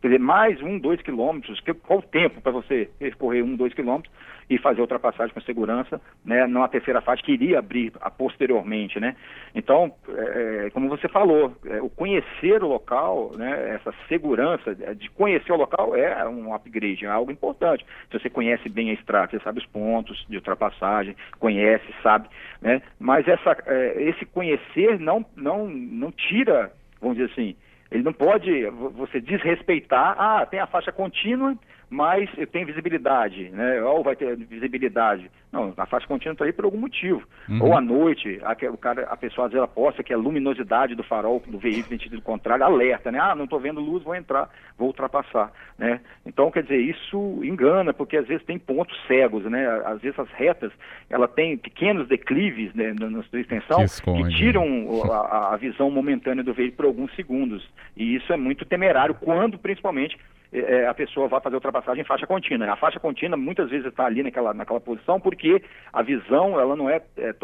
Quer 0.00 0.08
dizer, 0.08 0.20
mais 0.20 0.62
um, 0.62 0.78
dois 0.78 1.02
quilômetros, 1.02 1.58
que, 1.60 1.74
qual 1.74 1.98
o 1.98 2.02
tempo 2.02 2.40
para 2.40 2.52
você 2.52 2.88
percorrer 2.98 3.42
um, 3.42 3.56
dois 3.56 3.74
quilômetros 3.74 4.12
e 4.48 4.56
fazer 4.56 4.78
a 4.78 4.82
ultrapassagem 4.82 5.34
com 5.34 5.40
segurança, 5.40 6.00
né, 6.24 6.46
numa 6.46 6.68
terceira 6.68 7.00
faixa 7.00 7.22
que 7.22 7.32
iria 7.32 7.58
abrir 7.58 7.92
a, 8.00 8.10
posteriormente, 8.10 8.98
né? 8.98 9.16
Então, 9.54 9.92
é, 10.08 10.66
é 10.66 10.70
como 10.70 10.88
você 10.88 11.08
falou, 11.08 11.54
é, 11.66 11.82
o 11.82 11.90
conhecer 11.90 12.62
o 12.62 12.68
local, 12.68 13.32
né, 13.36 13.74
essa 13.74 13.92
segurança 14.08 14.74
de 14.74 15.10
conhecer 15.10 15.52
o 15.52 15.56
local 15.56 15.94
é 15.94 16.26
um 16.28 16.54
upgrade, 16.54 17.04
é 17.04 17.08
algo 17.08 17.30
importante. 17.30 17.84
Se 18.10 18.18
você 18.18 18.30
conhece 18.30 18.68
bem 18.68 18.90
a 18.90 18.94
estrada, 18.94 19.32
você 19.32 19.40
sabe 19.40 19.58
os 19.58 19.66
pontos 19.66 20.24
de 20.28 20.36
ultrapassagem, 20.36 21.16
conhece, 21.38 21.86
sabe, 22.02 22.28
né? 22.62 22.80
Mas 22.98 23.26
essa, 23.26 23.56
é, 23.66 24.02
esse 24.02 24.24
conhecer 24.24 24.98
não, 24.98 25.26
não, 25.36 25.66
não 25.68 26.12
tira, 26.12 26.72
vamos 27.00 27.18
dizer 27.18 27.32
assim, 27.32 27.56
ele 27.90 28.02
não 28.02 28.12
pode 28.12 28.66
você 28.96 29.20
desrespeitar, 29.20 30.14
ah, 30.18 30.46
tem 30.46 30.60
a 30.60 30.66
faixa 30.66 30.92
contínua, 30.92 31.56
mas 31.90 32.28
tem 32.52 32.64
visibilidade, 32.64 33.48
né? 33.50 33.82
Ou 33.82 34.02
vai 34.02 34.14
ter 34.14 34.36
visibilidade. 34.36 35.30
Não, 35.50 35.72
a 35.76 35.86
faixa 35.86 36.06
contínua 36.06 36.32
está 36.32 36.44
aí 36.44 36.52
por 36.52 36.66
algum 36.66 36.78
motivo. 36.78 37.22
Uhum. 37.48 37.62
Ou 37.62 37.76
à 37.76 37.80
noite, 37.80 38.38
a, 38.42 38.52
o 38.70 38.76
cara, 38.76 39.04
a 39.04 39.16
pessoa 39.16 39.46
às 39.46 39.52
vezes 39.52 39.64
aposta 39.64 40.02
que 40.02 40.12
a 40.12 40.16
luminosidade 40.16 40.94
do 40.94 41.02
farol 41.02 41.42
do 41.46 41.58
veículo 41.58 41.94
em 41.94 41.98
sentido 41.98 42.20
contrário 42.20 42.64
alerta, 42.64 43.10
né? 43.10 43.18
Ah, 43.18 43.34
não 43.34 43.44
estou 43.44 43.58
vendo 43.58 43.80
luz, 43.80 44.02
vou 44.02 44.14
entrar, 44.14 44.50
vou 44.76 44.88
ultrapassar, 44.88 45.50
né? 45.78 46.00
Então, 46.26 46.50
quer 46.50 46.62
dizer, 46.62 46.78
isso 46.78 47.40
engana, 47.42 47.94
porque 47.94 48.18
às 48.18 48.26
vezes 48.26 48.44
tem 48.44 48.58
pontos 48.58 48.96
cegos, 49.06 49.44
né? 49.44 49.66
Às 49.86 50.02
vezes 50.02 50.18
as 50.18 50.30
retas, 50.32 50.70
ela 51.08 51.26
tem 51.26 51.56
pequenos 51.56 52.06
declives 52.06 52.74
né, 52.74 52.94
na 52.98 53.22
sua 53.22 53.40
extensão 53.40 53.78
que, 53.78 54.02
que 54.02 54.22
né? 54.24 54.30
tiram 54.36 54.66
a, 55.10 55.54
a 55.54 55.56
visão 55.56 55.90
momentânea 55.90 56.44
do 56.44 56.52
veículo 56.52 56.76
por 56.76 56.84
alguns 56.84 57.14
segundos. 57.14 57.66
E 57.96 58.14
isso 58.14 58.30
é 58.30 58.36
muito 58.36 58.66
temerário 58.66 59.14
quando, 59.14 59.58
principalmente, 59.58 60.18
é, 60.52 60.86
a 60.86 60.94
pessoa 60.94 61.28
vai 61.28 61.40
fazer 61.40 61.56
ultrapassagem 61.56 62.02
em 62.02 62.06
faixa 62.06 62.26
contínua. 62.26 62.72
A 62.72 62.76
faixa 62.76 62.98
contínua 62.98 63.36
muitas 63.36 63.68
vezes 63.68 63.86
está 63.86 64.06
ali 64.06 64.22
naquela, 64.22 64.54
naquela 64.54 64.80
posição 64.80 65.20
porque 65.20 65.62
a 65.92 66.02
visão 66.02 66.58
ela 66.58 66.74
não 66.74 66.88
é, 66.88 67.02
é, 67.18 67.34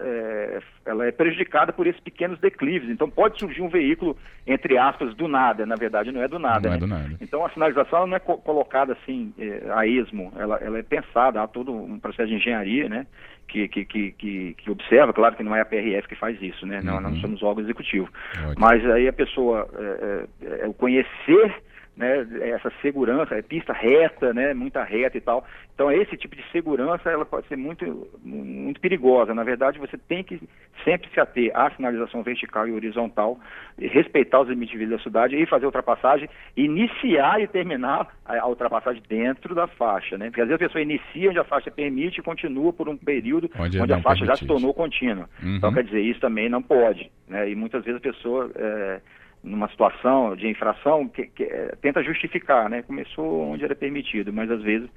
é, 0.00 0.60
ela 0.84 1.06
é 1.06 1.12
prejudicada 1.12 1.72
por 1.72 1.86
esses 1.86 2.00
pequenos 2.00 2.38
declives. 2.38 2.90
Então 2.90 3.08
pode 3.08 3.38
surgir 3.38 3.62
um 3.62 3.68
veículo 3.68 4.16
entre 4.46 4.76
aspas 4.76 5.14
do 5.14 5.26
nada. 5.26 5.64
Na 5.64 5.74
verdade 5.74 6.12
não 6.12 6.22
é 6.22 6.28
do 6.28 6.38
nada. 6.38 6.68
Não 6.68 6.70
né? 6.70 6.76
é 6.76 6.80
do 6.80 6.86
nada. 6.86 7.16
Então 7.20 7.44
a 7.44 7.50
sinalização 7.50 8.06
não 8.06 8.16
é 8.16 8.20
co 8.20 8.36
colocada 8.38 8.92
assim 8.92 9.32
é, 9.38 9.62
a 9.72 9.86
esmo. 9.86 10.32
Ela, 10.36 10.58
ela 10.58 10.78
é 10.78 10.82
pensada 10.82 11.42
há 11.42 11.46
todo 11.46 11.72
um 11.72 11.98
processo 11.98 12.28
de 12.28 12.34
engenharia, 12.34 12.88
né? 12.88 13.06
Que, 13.48 13.66
que, 13.66 13.84
que, 13.84 14.54
que, 14.56 14.70
observa, 14.70 15.12
claro 15.12 15.34
que 15.34 15.42
não 15.42 15.56
é 15.56 15.60
a 15.60 15.64
PRF 15.64 16.06
que 16.06 16.14
faz 16.14 16.40
isso, 16.40 16.64
né? 16.64 16.80
Não, 16.84 16.94
uhum. 16.94 17.00
não 17.00 17.16
somos 17.16 17.42
órgão 17.42 17.64
executivo. 17.64 18.08
Ótimo. 18.32 18.54
Mas 18.56 18.88
aí 18.88 19.08
a 19.08 19.12
pessoa 19.12 19.68
é, 19.76 20.26
é, 20.42 20.66
é 20.66 20.72
conhecer 20.74 21.60
né, 22.00 22.26
essa 22.40 22.72
segurança, 22.80 23.34
é 23.34 23.42
pista 23.42 23.74
reta, 23.74 24.32
né, 24.32 24.54
muita 24.54 24.82
reta 24.82 25.18
e 25.18 25.20
tal. 25.20 25.44
Então 25.74 25.92
esse 25.92 26.16
tipo 26.16 26.34
de 26.34 26.42
segurança 26.50 27.10
ela 27.10 27.26
pode 27.26 27.46
ser 27.46 27.56
muito 27.56 28.08
muito 28.24 28.80
perigosa. 28.80 29.34
Na 29.34 29.44
verdade, 29.44 29.78
você 29.78 29.98
tem 29.98 30.24
que 30.24 30.40
sempre 30.82 31.10
se 31.10 31.20
ater 31.20 31.50
à 31.54 31.70
sinalização 31.70 32.22
vertical 32.22 32.66
e 32.66 32.72
horizontal, 32.72 33.38
respeitar 33.78 34.40
os 34.40 34.48
limites 34.48 34.78
de 34.78 34.86
velocidade 34.86 35.36
e 35.36 35.46
fazer 35.46 35.66
a 35.66 35.68
ultrapassagem, 35.68 36.28
iniciar 36.56 37.40
e 37.40 37.46
terminar 37.46 38.08
a, 38.24 38.48
ultrapassagem 38.48 39.02
dentro 39.06 39.54
da 39.54 39.66
faixa, 39.66 40.16
né? 40.16 40.26
Porque 40.26 40.40
às 40.40 40.48
vezes 40.48 40.62
a 40.62 40.66
pessoa 40.66 40.82
inicia 40.82 41.28
onde 41.28 41.38
a 41.38 41.44
faixa 41.44 41.70
permite 41.70 42.20
e 42.20 42.22
continua 42.22 42.72
por 42.72 42.88
um 42.88 42.96
período 42.96 43.50
onde, 43.58 43.78
onde 43.78 43.92
a 43.92 44.00
faixa 44.00 44.24
já 44.24 44.36
se 44.36 44.46
tornou 44.46 44.72
contínua. 44.72 45.28
Uhum. 45.42 45.56
Então 45.56 45.72
quer 45.72 45.84
dizer, 45.84 46.00
isso 46.00 46.20
também 46.20 46.48
não 46.48 46.62
pode, 46.62 47.10
né? 47.28 47.50
E 47.50 47.54
muitas 47.54 47.84
vezes 47.84 48.00
a 48.00 48.02
pessoa 48.02 48.50
é, 48.54 49.00
numa 49.42 49.68
situação 49.68 50.36
de 50.36 50.46
infração, 50.46 51.08
que, 51.08 51.26
que 51.26 51.44
é, 51.44 51.74
tenta 51.80 52.02
justificar, 52.02 52.68
né? 52.68 52.82
Começou 52.82 53.50
onde 53.50 53.64
era 53.64 53.74
permitido, 53.74 54.32
mas 54.32 54.50
às 54.50 54.62
vezes 54.62 54.88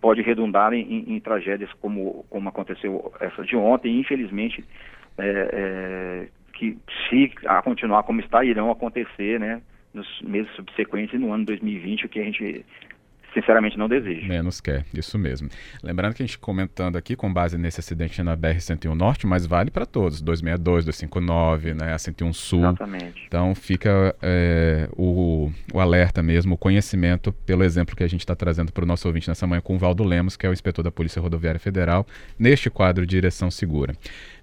pode 0.00 0.22
redundar 0.22 0.72
em, 0.72 0.80
em, 0.80 1.14
em 1.14 1.20
tragédias 1.20 1.72
como, 1.74 2.24
como 2.28 2.48
aconteceu 2.48 3.12
essa 3.20 3.44
de 3.44 3.56
ontem, 3.56 4.00
infelizmente, 4.00 4.64
é, 5.18 5.50
é, 5.52 6.28
que 6.52 6.76
se 7.08 7.32
a 7.46 7.62
continuar 7.62 8.02
como 8.02 8.20
está, 8.20 8.44
irão 8.44 8.70
acontecer, 8.70 9.38
né? 9.38 9.62
Nos 9.94 10.20
meses 10.20 10.50
subsequentes 10.54 11.14
e 11.14 11.18
no 11.18 11.32
ano 11.32 11.44
2020, 11.46 12.06
o 12.06 12.08
que 12.08 12.20
a 12.20 12.24
gente 12.24 12.66
sinceramente 13.36 13.76
não 13.76 13.86
desejo. 13.86 14.26
Menos 14.26 14.60
quer, 14.60 14.84
isso 14.94 15.18
mesmo. 15.18 15.48
Lembrando 15.82 16.14
que 16.14 16.22
a 16.22 16.26
gente 16.26 16.38
comentando 16.38 16.96
aqui 16.96 17.14
com 17.14 17.30
base 17.30 17.58
nesse 17.58 17.80
acidente 17.80 18.22
na 18.22 18.34
BR-101 18.34 18.94
Norte, 18.94 19.26
mas 19.26 19.44
vale 19.44 19.70
para 19.70 19.84
todos, 19.84 20.22
262, 20.22 20.86
259, 20.86 21.74
né, 21.74 21.92
a 21.92 21.98
101 21.98 22.32
Sul. 22.32 22.60
Exatamente. 22.60 23.24
Então 23.26 23.54
fica 23.54 24.16
é, 24.22 24.88
o, 24.96 25.52
o 25.72 25.80
alerta 25.80 26.22
mesmo, 26.22 26.54
o 26.54 26.58
conhecimento, 26.58 27.30
pelo 27.44 27.62
exemplo 27.62 27.94
que 27.94 28.02
a 28.02 28.08
gente 28.08 28.20
está 28.20 28.34
trazendo 28.34 28.72
para 28.72 28.84
o 28.84 28.86
nosso 28.86 29.06
ouvinte 29.06 29.28
nessa 29.28 29.46
manhã 29.46 29.60
com 29.60 29.76
o 29.76 29.78
Valdo 29.78 30.02
Lemos, 30.02 30.36
que 30.36 30.46
é 30.46 30.48
o 30.48 30.52
inspetor 30.52 30.82
da 30.82 30.90
Polícia 30.90 31.20
Rodoviária 31.20 31.60
Federal, 31.60 32.06
neste 32.38 32.70
quadro 32.70 33.04
de 33.04 33.16
Direção 33.16 33.50
Segura. 33.50 33.94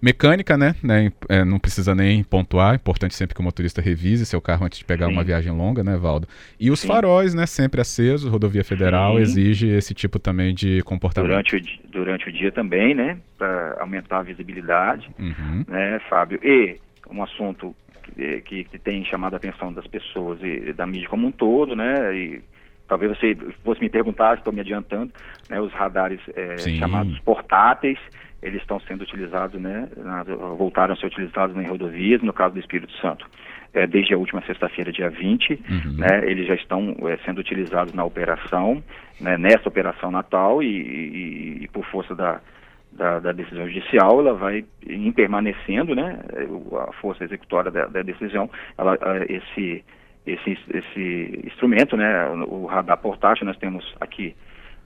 Mecânica, 0.03 0.57
né, 0.57 0.75
né 0.83 1.11
é, 1.29 1.43
não 1.43 1.57
precisa 1.57 1.95
nem 1.95 2.23
pontuar, 2.23 2.73
é 2.73 2.75
importante 2.75 3.15
sempre 3.15 3.33
que 3.33 3.41
o 3.41 3.43
motorista 3.43 3.81
revise 3.81 4.25
seu 4.25 4.41
carro 4.41 4.65
antes 4.65 4.79
de 4.79 4.85
pegar 4.85 5.07
Sim. 5.07 5.13
uma 5.13 5.23
viagem 5.23 5.51
longa, 5.51 5.83
né, 5.83 5.95
Valdo? 5.97 6.27
E 6.59 6.69
os 6.69 6.81
Sim. 6.81 6.87
faróis, 6.87 7.33
né, 7.33 7.45
sempre 7.45 7.81
acesos, 7.81 8.29
rodovia 8.29 8.63
federal 8.63 8.83
federal 8.83 9.15
Sim. 9.15 9.21
exige 9.21 9.67
esse 9.67 9.93
tipo 9.93 10.19
também 10.19 10.53
de 10.53 10.81
comportamento. 10.83 11.29
Durante 11.29 11.55
o, 11.55 11.61
durante 11.89 12.29
o 12.29 12.31
dia 12.31 12.51
também, 12.51 12.93
né? 12.93 13.17
Para 13.37 13.77
aumentar 13.79 14.19
a 14.19 14.23
visibilidade, 14.23 15.09
uhum. 15.19 15.65
né, 15.67 15.99
Fábio? 16.09 16.39
E 16.43 16.77
um 17.09 17.23
assunto 17.23 17.75
que, 18.03 18.41
que, 18.41 18.63
que, 18.65 18.79
tem 18.79 19.03
chamado 19.05 19.33
a 19.33 19.37
atenção 19.37 19.71
das 19.71 19.87
pessoas 19.87 20.39
e 20.41 20.73
da 20.73 20.85
mídia 20.85 21.09
como 21.09 21.27
um 21.27 21.31
todo, 21.31 21.75
né? 21.75 22.15
E 22.15 22.41
talvez 22.87 23.17
você 23.17 23.35
fosse 23.63 23.81
me 23.81 23.89
perguntar, 23.89 24.37
estou 24.37 24.53
me 24.53 24.59
adiantando, 24.59 25.11
né? 25.49 25.59
Os 25.59 25.71
radares 25.73 26.19
é, 26.35 26.57
chamados 26.57 27.17
portáteis, 27.19 27.99
eles 28.43 28.61
estão 28.61 28.79
sendo 28.81 29.01
utilizados, 29.01 29.59
né? 29.59 29.87
voltaram 30.57 30.93
a 30.93 30.97
ser 30.97 31.07
utilizados 31.07 31.55
em 31.55 31.67
rodovias, 31.67 32.21
no 32.21 32.33
caso 32.33 32.53
do 32.53 32.59
Espírito 32.59 32.91
Santo 33.01 33.25
é, 33.73 33.87
desde 33.87 34.13
a 34.13 34.17
última 34.17 34.41
sexta-feira, 34.43 34.91
dia 34.91 35.09
20, 35.09 35.51
uhum. 35.51 35.97
né, 35.97 36.21
eles 36.29 36.47
já 36.47 36.53
estão 36.53 36.95
é, 37.07 37.17
sendo 37.25 37.39
utilizados 37.39 37.93
na 37.93 38.05
operação, 38.05 38.83
né, 39.19 39.37
nessa 39.37 39.67
operação 39.67 40.11
Natal 40.11 40.61
e, 40.61 40.67
e, 40.67 41.63
e 41.63 41.67
por 41.69 41.83
força 41.85 42.13
da, 42.13 42.39
da, 42.91 43.19
da, 43.19 43.31
decisão 43.31 43.67
judicial, 43.67 44.19
ela 44.19 44.33
vai 44.33 44.63
em 44.87 45.11
permanecendo, 45.11 45.95
né, 45.95 46.19
a 46.87 46.93
força 46.93 47.23
executória 47.23 47.71
da, 47.71 47.87
da 47.87 48.03
decisão, 48.03 48.49
ela, 48.77 48.95
esse, 49.27 49.83
esse, 50.25 50.57
esse 50.71 51.41
instrumento, 51.47 51.97
né, 51.97 52.27
o 52.47 52.65
radar 52.67 52.97
portátil, 52.99 53.45
nós 53.45 53.57
temos 53.57 53.83
aqui 53.99 54.35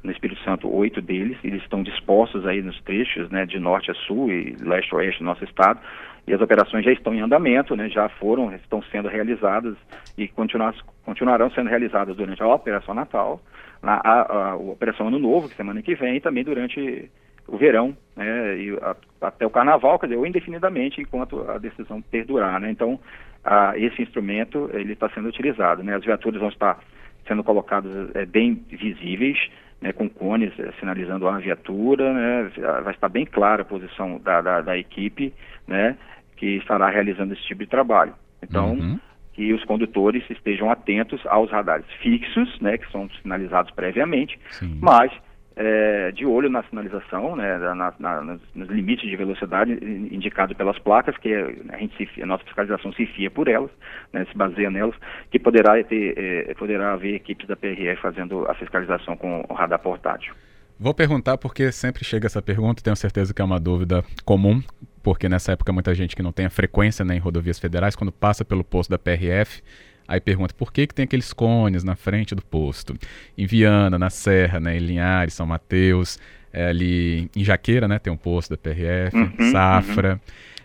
no 0.03 0.11
Espírito 0.11 0.41
Santo 0.43 0.73
oito 0.73 1.01
deles, 1.01 1.37
eles 1.43 1.61
estão 1.61 1.83
dispostos 1.83 2.45
aí 2.45 2.61
nos 2.61 2.79
trechos, 2.81 3.29
né, 3.29 3.45
de 3.45 3.59
norte 3.59 3.91
a 3.91 3.93
sul 3.93 4.31
e 4.31 4.55
leste 4.61 4.93
a 4.93 4.97
oeste 4.97 5.19
do 5.19 5.25
nosso 5.25 5.43
estado, 5.43 5.79
e 6.27 6.33
as 6.33 6.41
operações 6.41 6.83
já 6.83 6.91
estão 6.91 7.13
em 7.13 7.21
andamento, 7.21 7.75
né, 7.75 7.89
já 7.89 8.09
foram, 8.09 8.53
estão 8.53 8.81
sendo 8.83 9.07
realizadas 9.07 9.75
e 10.17 10.27
continuar, 10.27 10.75
continuarão 11.05 11.49
sendo 11.51 11.69
realizadas 11.69 12.15
durante 12.15 12.43
a 12.43 12.47
Operação 12.47 12.93
Natal, 12.93 13.41
na, 13.81 13.95
a, 14.03 14.21
a, 14.21 14.51
a 14.51 14.55
Operação 14.55 15.07
Ano 15.07 15.19
Novo, 15.19 15.49
que 15.49 15.55
semana 15.55 15.81
que 15.81 15.95
vem, 15.95 16.17
e 16.17 16.21
também 16.21 16.43
durante 16.43 17.09
o 17.47 17.57
verão, 17.57 17.95
né, 18.15 18.57
e 18.57 18.77
a, 18.81 18.95
até 19.21 19.45
o 19.45 19.49
Carnaval, 19.49 19.97
quer 19.97 20.07
dizer, 20.07 20.19
ou 20.19 20.27
indefinidamente, 20.27 21.01
enquanto 21.01 21.49
a 21.49 21.57
decisão 21.57 22.01
perdurar, 22.01 22.59
né, 22.59 22.69
então 22.71 22.99
a, 23.43 23.77
esse 23.77 24.01
instrumento, 24.01 24.69
ele 24.73 24.93
está 24.93 25.09
sendo 25.09 25.29
utilizado, 25.29 25.81
né, 25.83 25.95
as 25.95 26.03
viaturas 26.03 26.39
vão 26.39 26.49
estar 26.49 26.77
sendo 27.25 27.43
colocadas 27.43 28.13
é, 28.15 28.25
bem 28.25 28.53
visíveis, 28.69 29.37
né, 29.81 29.91
com 29.91 30.09
cones 30.09 30.51
é, 30.59 30.71
sinalizando 30.79 31.27
a 31.27 31.37
viatura, 31.37 32.13
né, 32.13 32.51
vai 32.83 32.93
estar 32.93 33.09
bem 33.09 33.25
clara 33.25 33.61
a 33.61 33.65
posição 33.65 34.19
da, 34.19 34.41
da, 34.41 34.61
da 34.61 34.77
equipe, 34.77 35.33
né, 35.67 35.97
que 36.35 36.57
estará 36.57 36.89
realizando 36.89 37.33
esse 37.33 37.43
tipo 37.43 37.63
de 37.63 37.69
trabalho. 37.69 38.13
Então, 38.41 38.73
uhum. 38.73 38.99
que 39.33 39.53
os 39.53 39.63
condutores 39.65 40.23
estejam 40.29 40.69
atentos 40.71 41.21
aos 41.27 41.51
radares 41.51 41.85
fixos, 42.01 42.59
né, 42.59 42.77
que 42.77 42.91
são 42.91 43.09
sinalizados 43.21 43.71
previamente, 43.71 44.39
Sim. 44.51 44.79
mas 44.81 45.11
é, 45.57 46.11
de 46.11 46.23
olho 46.23 46.49
na 46.49 46.61
sinalização, 46.63 47.35
né, 47.35 47.57
na, 47.57 47.93
na, 47.97 48.21
nos 48.21 48.69
limites 48.69 49.09
de 49.09 49.15
velocidade 49.15 49.71
indicados 49.73 50.55
pelas 50.55 50.77
placas, 50.77 51.17
que 51.17 51.33
a, 51.33 51.77
gente 51.77 52.09
se, 52.13 52.21
a 52.21 52.25
nossa 52.27 52.43
fiscalização 52.43 52.93
se 52.93 53.07
fia 53.07 53.31
por 53.31 53.47
elas, 53.47 53.71
né, 54.13 54.25
se 54.31 54.37
baseia 54.37 54.69
nelas, 54.69 54.95
que 55.31 55.39
poderá, 55.39 55.83
ter, 55.83 56.13
é, 56.15 56.53
poderá 56.53 56.93
haver 56.93 57.15
equipes 57.15 57.47
da 57.47 57.55
PRF 57.55 57.99
fazendo 58.01 58.45
a 58.47 58.53
fiscalização 58.53 59.17
com 59.17 59.43
o 59.49 59.53
radar 59.53 59.79
portátil. 59.79 60.33
Vou 60.79 60.93
perguntar 60.93 61.39
porque 61.39 61.71
sempre 61.71 62.05
chega 62.05 62.27
essa 62.27 62.41
pergunta, 62.41 62.83
tenho 62.83 62.95
certeza 62.95 63.33
que 63.33 63.41
é 63.41 63.45
uma 63.45 63.59
dúvida 63.59 64.03
comum, 64.23 64.61
porque 65.01 65.27
nessa 65.27 65.53
época 65.53 65.73
muita 65.73 65.95
gente 65.95 66.15
que 66.15 66.21
não 66.21 66.31
tem 66.31 66.45
a 66.45 66.51
frequência 66.51 67.03
né, 67.03 67.15
em 67.15 67.19
rodovias 67.19 67.57
federais, 67.57 67.95
quando 67.95 68.11
passa 68.11 68.45
pelo 68.45 68.63
posto 68.63 68.91
da 68.91 68.99
PRF, 68.99 69.63
aí 70.07 70.21
pergunta 70.21 70.53
por 70.57 70.71
que, 70.71 70.87
que 70.87 70.93
tem 70.93 71.03
aqueles 71.03 71.33
cones 71.33 71.83
na 71.83 71.95
frente 71.95 72.33
do 72.33 72.41
posto. 72.41 72.93
Em 73.37 73.45
Viana, 73.45 73.99
na 73.99 74.09
Serra, 74.09 74.59
né, 74.59 74.77
em 74.77 74.79
Linhares, 74.79 75.33
São 75.33 75.45
Mateus, 75.45 76.19
é, 76.53 76.69
ali 76.69 77.29
em 77.35 77.43
Jaqueira, 77.43 77.87
né, 77.87 77.99
tem 77.99 78.11
um 78.11 78.17
posto 78.17 78.51
da 78.51 78.57
PRF, 78.57 79.15
uhum, 79.15 79.51
Safra. 79.51 80.13
Uhum. 80.13 80.19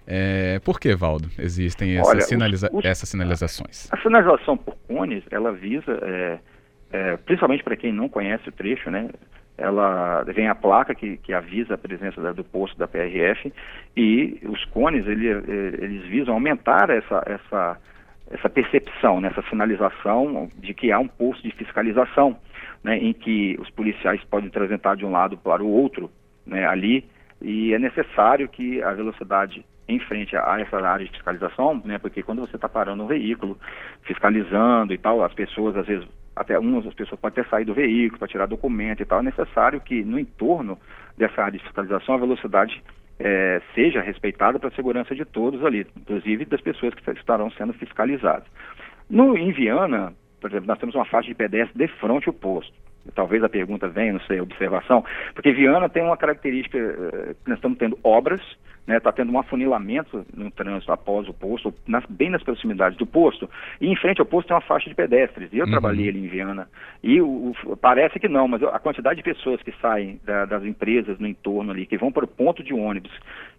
É, 0.07 0.61
por 0.65 0.81
que, 0.81 0.95
Valdo, 0.95 1.29
existem 1.39 1.97
essas, 1.97 2.09
Olha, 2.09 2.21
sinaliza 2.23 2.69
os, 2.73 2.79
os, 2.79 2.85
essas 2.85 3.09
sinalizações? 3.09 3.91
A, 3.93 3.97
a, 3.97 4.03
sinalização 4.03 4.57
por 4.57 4.77
cones, 4.89 5.23
ela 5.31 5.53
visa, 5.53 5.99
é, 6.03 6.39
é, 6.93 7.17
principalmente 7.19 7.63
para 7.63 7.77
quem 7.77 7.93
não 7.93 8.09
conhece 8.09 8.49
o 8.49 8.53
trecho, 8.53 8.91
né, 8.91 9.09
ela 9.57 10.25
vem 10.25 10.49
a 10.49 10.55
placa 10.55 10.95
que, 10.95 11.19
que 11.19 11.33
avisa 11.33 11.75
a 11.75 11.79
presença 11.79 12.21
da, 12.21 12.33
do 12.33 12.43
posto 12.43 12.77
da 12.77 12.89
PRF 12.89 13.53
e 13.97 14.41
os 14.45 14.65
cones 14.67 15.07
ele, 15.07 15.29
eles 15.29 16.05
visam 16.07 16.35
aumentar 16.35 16.91
essa, 16.91 17.23
essa, 17.27 17.79
essa 18.33 18.49
percepção, 18.49 19.21
né, 19.21 19.29
essa 19.29 19.47
sinalização 19.49 20.49
de 20.57 20.73
que 20.73 20.91
há 20.91 20.99
um 20.99 21.07
posto 21.07 21.43
de 21.43 21.55
fiscalização, 21.55 22.37
né, 22.83 22.97
em 22.97 23.13
que 23.13 23.57
os 23.61 23.71
policiais 23.71 24.23
podem 24.25 24.51
transitar 24.51 24.97
de 24.97 25.05
um 25.05 25.11
lado 25.11 25.37
para 25.37 25.63
o 25.63 25.69
outro, 25.69 26.11
né, 26.47 26.67
ali, 26.67 27.05
e 27.41 27.75
é 27.75 27.79
necessário 27.79 28.49
que 28.49 28.83
a 28.83 28.93
velocidade 28.93 29.65
em 29.87 29.99
frente 29.99 30.35
a 30.37 30.59
essa 30.61 30.79
área 30.79 31.05
de 31.05 31.13
fiscalização, 31.13 31.81
né, 31.85 31.99
porque 31.99 32.23
quando 32.23 32.41
você 32.41 32.57
está 32.57 32.69
parando 32.69 33.03
um 33.03 33.07
veículo, 33.07 33.59
fiscalizando 34.03 34.95
e 34.95 34.99
tal, 34.99 35.23
as 35.23 35.35
pessoas 35.35 35.77
às 35.77 35.87
vezes 35.87 36.09
até 36.35 36.59
umas 36.59 36.95
pessoas 36.95 37.21
podem 37.21 37.41
até 37.41 37.51
sair 37.51 37.65
do 37.67 37.75
veículo 37.75 38.19
para 38.19 38.29
tirar 38.29 38.47
documento 38.47 39.03
e 39.03 39.05
tal. 39.05 39.19
É 39.19 39.23
necessário 39.23 39.81
que 39.83 40.03
no 40.03 40.19
entorno 40.19 40.79
dessa 41.17 41.43
área 41.43 41.59
de 41.59 41.65
fiscalização 41.65 42.15
a 42.15 42.19
velocidade 42.19 42.83
é, 43.23 43.63
seja 43.75 44.01
respeitada 44.01 44.59
para 44.59 44.69
a 44.69 44.73
segurança 44.73 45.15
de 45.15 45.25
todos 45.25 45.65
ali, 45.65 45.87
inclusive 45.97 46.45
das 46.45 46.61
pessoas 46.61 46.93
que 46.95 47.11
estarão 47.13 47.51
sendo 47.53 47.73
fiscalizadas. 47.73 48.47
No, 49.09 49.37
em 49.37 49.53
Viana, 49.53 50.13
por 50.41 50.51
exemplo, 50.51 50.67
nós 50.67 50.79
temos 50.79 50.95
uma 50.95 51.05
faixa 51.05 51.29
de 51.29 51.35
pedestre 51.35 51.79
de 51.79 51.87
frente 51.99 52.29
ao 52.29 52.35
posto. 52.35 52.75
Talvez 53.15 53.43
a 53.43 53.49
pergunta 53.49 53.89
venha, 53.89 54.13
não 54.13 54.21
sei, 54.21 54.41
observação, 54.41 55.05
porque 55.35 55.53
Viana 55.53 55.89
tem 55.89 56.03
uma 56.03 56.17
característica, 56.17 56.79
eh, 56.79 57.35
nós 57.47 57.59
estamos 57.59 57.77
tendo 57.79 57.99
obras, 58.05 58.41
está 58.83 58.93
né, 58.93 59.01
tá 59.01 59.13
tendo 59.13 59.33
um 59.33 59.39
afunilamento 59.39 60.25
no 60.35 60.51
trânsito 60.51 60.93
após 60.93 61.29
o 61.29 61.33
posto, 61.33 61.73
nas, 61.87 62.05
bem 62.07 62.31
nas 62.31 62.43
proximidades 62.43 62.99
do 62.99 63.07
posto, 63.07 63.49
e 63.81 63.89
em 63.89 63.97
frente 63.97 64.21
ao 64.21 64.27
posto 64.27 64.49
tem 64.49 64.57
uma 64.57 64.61
faixa 64.61 64.89
de 64.89 64.95
pedestres. 64.95 65.53
E 65.53 65.59
eu 65.59 65.65
uhum. 65.65 65.71
trabalhei 65.71 66.09
ali 66.09 66.25
em 66.25 66.29
Viana, 66.29 66.69
e 67.03 67.21
o, 67.21 67.53
o, 67.65 67.77
parece 67.77 68.19
que 68.19 68.29
não, 68.29 68.49
mas 68.49 68.63
a 68.63 68.79
quantidade 68.79 69.17
de 69.17 69.23
pessoas 69.23 69.63
que 69.63 69.73
saem 69.81 70.21
da, 70.25 70.45
das 70.45 70.65
empresas 70.65 71.19
no 71.19 71.29
entorno 71.29 71.71
ali, 71.71 71.87
que 71.87 71.99
vão 71.99 72.11
para 72.11 72.25
o 72.25 72.29
ponto 72.29 72.63
de 72.63 72.75
ônibus, 72.75 73.13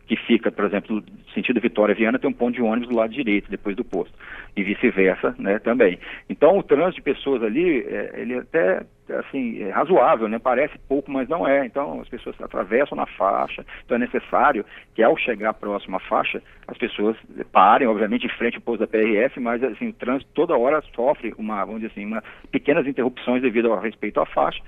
que 0.08 0.18
fica, 0.18 0.52
por 0.52 0.66
exemplo, 0.66 1.02
sentido 1.34 1.62
Vitória 1.62 1.96
Viana, 1.96 2.20
tem 2.20 2.30
um 2.30 2.34
ponto 2.34 2.56
de 2.56 2.62
ônibus 2.62 2.90
do 2.90 2.96
lado 2.96 3.14
direito, 3.14 3.50
depois 3.50 3.76
do 3.76 3.86
posto, 3.86 4.14
e 4.56 4.64
vice-versa, 4.64 5.34
né, 5.40 5.60
também. 5.60 5.98
Então, 6.30 6.58
o 6.58 6.64
trânsito 6.64 6.96
de 6.96 7.02
pessoas 7.02 7.42
ali, 7.42 7.80
é, 7.82 8.14
ele 8.18 8.36
até, 8.36 8.82
assim, 9.10 9.62
é 9.62 9.70
razoável, 9.70 10.28
né, 10.28 10.40
parece 10.40 10.78
pouco, 10.88 11.12
mas 11.12 11.28
não 11.28 11.48
é. 11.48 11.66
Então, 11.66 12.02
as 12.02 12.10
pessoas 12.10 12.40
atravessam 12.42 12.96
na 12.96 13.06
faixa, 13.06 13.66
então 13.84 13.96
é 13.96 14.00
necessário 14.00 14.66
que, 14.96 15.04
ao 15.04 15.18
chegar 15.18 15.54
próximo 15.54 15.98
à 15.98 16.00
faixa, 16.00 16.42
as 16.68 16.78
pessoas 16.78 17.18
parem, 17.52 17.88
obviamente, 17.88 18.26
em 18.26 18.38
frente 18.38 18.56
ao 18.56 18.62
posto 18.62 18.82
da 18.82 18.88
PRF, 18.88 19.40
mas, 19.40 19.64
assim, 19.64 19.90
o 19.90 19.94
trânsito 19.94 20.32
toda 20.34 20.58
hora 20.58 20.82
sofre 20.96 21.34
uma, 21.38 21.66
vamos 21.66 21.82
dizer 21.82 21.92
assim, 21.92 22.06
uma, 22.06 22.24
pequenas 22.52 22.88
interrupções 22.88 23.42
devido 23.42 23.72
ao 23.72 23.80
respeito 23.80 24.20
à 24.20 24.26
faixa, 24.26 24.62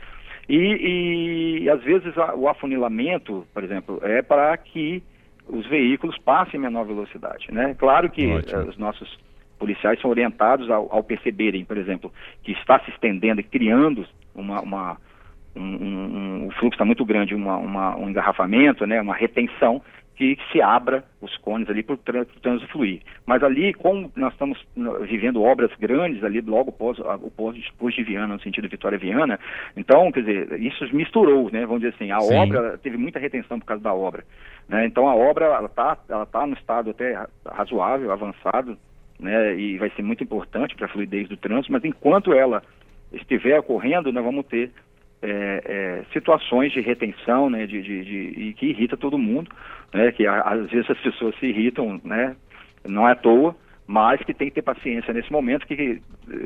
e, 0.47 1.63
e 1.63 1.69
às 1.69 1.81
vezes 1.83 2.15
a, 2.17 2.35
o 2.35 2.47
afunilamento, 2.47 3.45
por 3.53 3.63
exemplo, 3.63 3.99
é 4.03 4.21
para 4.21 4.55
que 4.57 5.01
os 5.47 5.65
veículos 5.67 6.17
passem 6.19 6.59
em 6.59 6.63
menor 6.63 6.85
velocidade. 6.85 7.51
Né? 7.51 7.75
Claro 7.77 8.09
que 8.09 8.25
uh, 8.27 8.67
os 8.67 8.77
nossos 8.77 9.17
policiais 9.57 9.99
são 10.01 10.09
orientados 10.09 10.69
ao, 10.69 10.93
ao, 10.93 11.03
perceberem, 11.03 11.65
por 11.65 11.77
exemplo, 11.77 12.11
que 12.43 12.51
está 12.51 12.79
se 12.79 12.91
estendendo 12.91 13.41
e 13.41 13.43
criando 13.43 14.05
uma, 14.35 14.61
uma 14.61 14.97
um, 15.55 15.61
um, 15.61 16.45
um, 16.45 16.51
fluxo 16.51 16.75
está 16.75 16.85
muito 16.85 17.05
grande, 17.05 17.33
uma, 17.33 17.57
uma, 17.57 17.97
um 17.97 18.09
engarrafamento, 18.09 18.85
né, 18.85 19.01
uma 19.01 19.15
retenção, 19.15 19.81
que 20.15 20.37
se 20.49 20.61
abra 20.61 21.03
os 21.21 21.35
cones 21.37 21.69
ali 21.69 21.83
para 21.83 21.95
o 21.95 21.97
trânsito 21.97 22.71
fluir. 22.71 23.01
Mas 23.25 23.43
ali, 23.43 23.73
como 23.73 24.09
nós 24.15 24.31
estamos 24.31 24.57
vivendo 25.01 25.43
obras 25.43 25.69
grandes 25.77 26.23
ali, 26.23 26.39
logo 26.39 26.69
após 26.69 26.97
o 26.99 27.29
pós 27.31 27.93
de 27.93 28.03
Viana, 28.03 28.35
no 28.35 28.41
sentido 28.41 28.69
Vitória 28.69 28.97
Viana, 28.97 29.37
então, 29.75 30.11
quer 30.11 30.21
dizer, 30.21 30.61
isso 30.61 30.87
misturou, 30.95 31.49
né, 31.51 31.65
vamos 31.65 31.81
dizer 31.81 31.95
assim, 31.95 32.11
a 32.11 32.19
Sim. 32.21 32.35
obra 32.35 32.77
teve 32.77 32.97
muita 32.97 33.19
retenção 33.19 33.59
por 33.59 33.65
causa 33.65 33.83
da 33.83 33.93
obra. 33.93 34.23
Né, 34.69 34.85
então 34.85 35.07
a 35.07 35.15
obra, 35.15 35.45
ela 35.45 35.65
está 35.65 35.97
ela 36.07 36.25
tá 36.25 36.47
no 36.47 36.53
estado 36.53 36.91
até 36.91 37.27
razoável, 37.45 38.11
avançado, 38.11 38.77
né, 39.19 39.55
e 39.55 39.77
vai 39.77 39.89
ser 39.91 40.01
muito 40.01 40.23
importante 40.23 40.75
para 40.75 40.85
a 40.85 40.89
fluidez 40.89 41.27
do 41.27 41.35
trânsito, 41.35 41.73
mas 41.73 41.83
enquanto 41.83 42.33
ela 42.33 42.63
estiver 43.15 43.59
ocorrendo, 43.59 44.11
nós 44.11 44.23
vamos 44.23 44.45
ter 44.45 44.71
é, 45.21 45.61
é, 45.65 46.03
situações 46.13 46.71
de 46.71 46.81
retenção, 46.81 47.49
né, 47.49 47.65
de, 47.65 47.81
de, 47.81 48.03
de, 48.03 48.41
e 48.41 48.53
que 48.53 48.67
irrita 48.67 48.95
todo 48.95 49.17
mundo, 49.17 49.49
né, 49.93 50.11
que 50.11 50.27
a, 50.27 50.41
às 50.41 50.69
vezes 50.69 50.89
as 50.89 50.99
pessoas 50.99 51.35
se 51.39 51.47
irritam, 51.47 51.99
né, 52.03 52.35
não 52.85 53.07
é 53.07 53.13
à 53.13 53.15
toa, 53.15 53.55
mas 53.87 54.21
que 54.21 54.33
tem 54.33 54.49
que 54.49 54.55
ter 54.55 54.61
paciência 54.61 55.13
nesse 55.13 55.31
momento, 55.31 55.65
que 55.65 56.01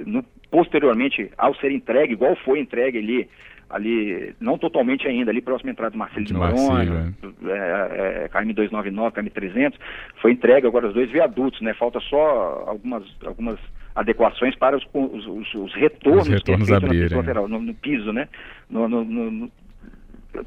no, 0.06 0.24
posteriormente, 0.52 1.32
ao 1.38 1.56
ser 1.56 1.72
entregue, 1.72 2.14
igual 2.14 2.36
foi 2.38 2.60
entregue 2.60 2.98
ali, 2.98 3.30
ali, 3.70 4.36
não 4.40 4.58
totalmente 4.58 5.08
ainda, 5.08 5.32
ali 5.32 5.42
próximo 5.42 5.70
à 5.70 5.72
entrada 5.72 5.92
do 5.92 5.98
Marcelo 5.98 6.26
de, 6.26 6.34
Noronha, 6.34 7.14
é. 7.44 7.50
é, 7.50 8.26
é, 8.26 8.30
KM299, 8.30 9.12
KM300, 9.12 9.74
foi 10.22 10.32
entregue 10.32 10.68
agora 10.68 10.88
os 10.88 10.94
dois 10.94 11.10
viadutos, 11.10 11.62
né, 11.62 11.74
falta 11.74 12.00
só 12.02 12.66
algumas, 12.68 13.04
algumas 13.26 13.60
adequações 14.00 14.56
para 14.56 14.78
os, 14.78 14.88
os, 14.94 15.28
os, 15.28 15.54
os 15.54 15.74
retornos, 15.74 16.28
os 16.28 16.34
retornos 16.34 16.68
que 16.68 16.74
é 16.74 16.78
abrir, 16.78 17.14
lateral, 17.14 17.48
no, 17.48 17.60
no, 17.60 17.74
piso, 17.74 18.14
né? 18.14 18.30
No, 18.70 18.88
no, 18.88 19.04
no, 19.04 19.52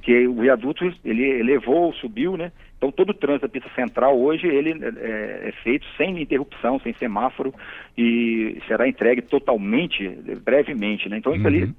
que 0.01 0.27
o 0.27 0.35
viaduto 0.35 0.91
ele 1.05 1.23
elevou, 1.41 1.93
subiu, 1.95 2.37
né? 2.37 2.51
Então 2.79 2.91
todo 2.91 3.11
o 3.11 3.15
trânsito 3.15 3.47
da 3.47 3.53
pista 3.53 3.69
central 3.75 4.19
hoje 4.19 4.47
ele 4.47 4.71
é, 4.83 5.49
é 5.49 5.53
feito 5.63 5.87
sem 5.97 6.21
interrupção, 6.21 6.81
sem 6.81 6.95
semáforo 6.95 7.55
e 7.97 8.61
será 8.67 8.89
entregue 8.89 9.21
totalmente, 9.21 10.09
brevemente, 10.43 11.09
né? 11.09 11.19
Então 11.19 11.33
uhum. 11.33 11.39
isso 11.39 11.47
ali 11.47 11.65
uhum. 11.65 11.75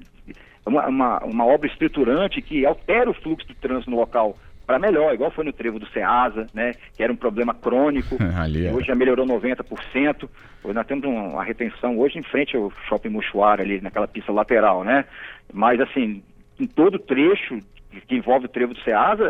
é 0.66 0.70
uma, 0.70 0.88
uma, 0.88 1.24
uma 1.26 1.46
obra 1.46 1.68
estruturante 1.68 2.42
que 2.42 2.66
altera 2.66 3.10
o 3.10 3.16
fluxo 3.16 3.48
do 3.48 3.56
trânsito 3.56 3.90
no 3.90 3.98
local 3.98 4.38
para 4.66 4.80
melhor, 4.80 5.14
igual 5.14 5.32
foi 5.32 5.44
no 5.44 5.54
trevo 5.54 5.80
do 5.80 5.88
Ceasa, 5.88 6.48
né, 6.54 6.74
que 6.96 7.04
era 7.04 7.12
um 7.12 7.16
problema 7.16 7.54
crônico, 7.54 8.16
é. 8.22 8.74
hoje 8.74 8.88
já 8.88 8.96
melhorou 8.96 9.26
90%, 9.26 10.30
hoje 10.64 10.74
nós 10.74 10.88
temos 10.88 11.04
uma 11.06 11.44
retenção 11.44 11.98
hoje 11.98 12.18
em 12.18 12.24
frente 12.24 12.56
ao 12.56 12.72
Shopping 12.88 13.10
Mochuara 13.10 13.64
ali, 13.64 13.82
naquela 13.82 14.08
pista 14.08 14.32
lateral, 14.32 14.84
né, 14.84 15.06
mas 15.52 15.80
assim, 15.80 16.24
em 16.60 16.68
todo 16.68 17.00
trecho 17.00 17.60
que 18.08 18.16
envolve 18.16 18.46
o 18.46 18.50
trevo 18.50 18.74
do 18.74 18.82
Ceasa, 18.82 19.24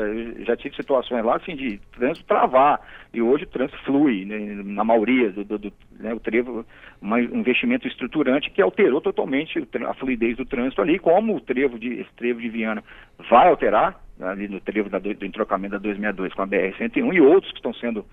já 0.45 0.55
tive 0.55 0.75
situações 0.75 1.23
lá 1.23 1.35
assim 1.35 1.55
de 1.55 1.79
trânsito 1.91 2.25
travar, 2.25 2.79
e 3.13 3.21
hoje 3.21 3.43
o 3.43 3.47
trânsito 3.47 3.77
flui, 3.83 4.25
né, 4.25 4.39
na 4.63 4.83
maioria 4.83 5.31
do, 5.31 5.43
do, 5.43 5.57
do 5.57 5.73
né, 5.99 6.13
o 6.13 6.19
trevo, 6.19 6.65
um 7.01 7.17
investimento 7.17 7.87
estruturante 7.87 8.49
que 8.49 8.61
alterou 8.61 9.01
totalmente 9.01 9.67
a 9.85 9.93
fluidez 9.93 10.37
do 10.37 10.45
trânsito 10.45 10.81
ali, 10.81 10.97
como 10.97 11.35
o 11.35 11.41
trevo 11.41 11.77
de, 11.77 12.01
esse 12.01 12.13
trevo 12.15 12.39
de 12.39 12.49
Viana 12.49 12.83
vai 13.29 13.49
alterar, 13.49 14.01
ali 14.21 14.47
no 14.47 14.59
trevo 14.59 14.89
da, 14.89 14.99
do 14.99 15.25
entrocamento 15.25 15.73
da 15.73 15.79
262 15.79 16.33
com 16.33 16.41
a 16.41 16.47
BR-101 16.47 17.13
e 17.13 17.21
outros 17.21 17.51
que 17.51 17.59
estão 17.59 17.73
sendo 17.73 18.05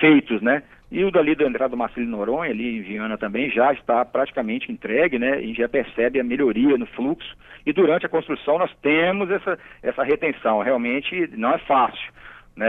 feitos, 0.00 0.40
né? 0.42 0.62
E 0.90 1.04
o 1.04 1.10
dali 1.10 1.34
da 1.34 1.46
entrada 1.46 1.70
do 1.70 1.76
Marcelo 1.76 2.06
Noronha, 2.06 2.50
ali 2.50 2.76
em 2.76 2.82
Viana 2.82 3.16
também, 3.16 3.50
já 3.50 3.72
está 3.72 4.04
praticamente 4.04 4.70
entregue, 4.70 5.18
né? 5.18 5.42
E 5.42 5.54
já 5.54 5.68
percebe 5.68 6.20
a 6.20 6.24
melhoria 6.24 6.76
no 6.76 6.86
fluxo. 6.86 7.34
E 7.64 7.72
durante 7.72 8.04
a 8.04 8.10
construção 8.10 8.58
nós 8.58 8.70
temos 8.82 9.30
essa, 9.30 9.58
essa 9.82 10.02
retenção. 10.02 10.60
Realmente 10.60 11.30
não 11.34 11.54
é 11.54 11.58
fácil, 11.58 12.12
né? 12.54 12.68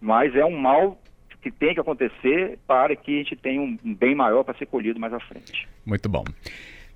Mas 0.00 0.34
é 0.36 0.44
um 0.44 0.56
mal 0.56 0.96
que 1.42 1.50
tem 1.50 1.74
que 1.74 1.80
acontecer 1.80 2.58
para 2.66 2.94
que 2.94 3.16
a 3.16 3.22
gente 3.22 3.36
tenha 3.36 3.60
um 3.60 3.76
bem 3.82 4.14
maior 4.14 4.44
para 4.44 4.56
ser 4.56 4.66
colhido 4.66 5.00
mais 5.00 5.12
à 5.12 5.20
frente. 5.20 5.68
Muito 5.84 6.08
bom. 6.08 6.24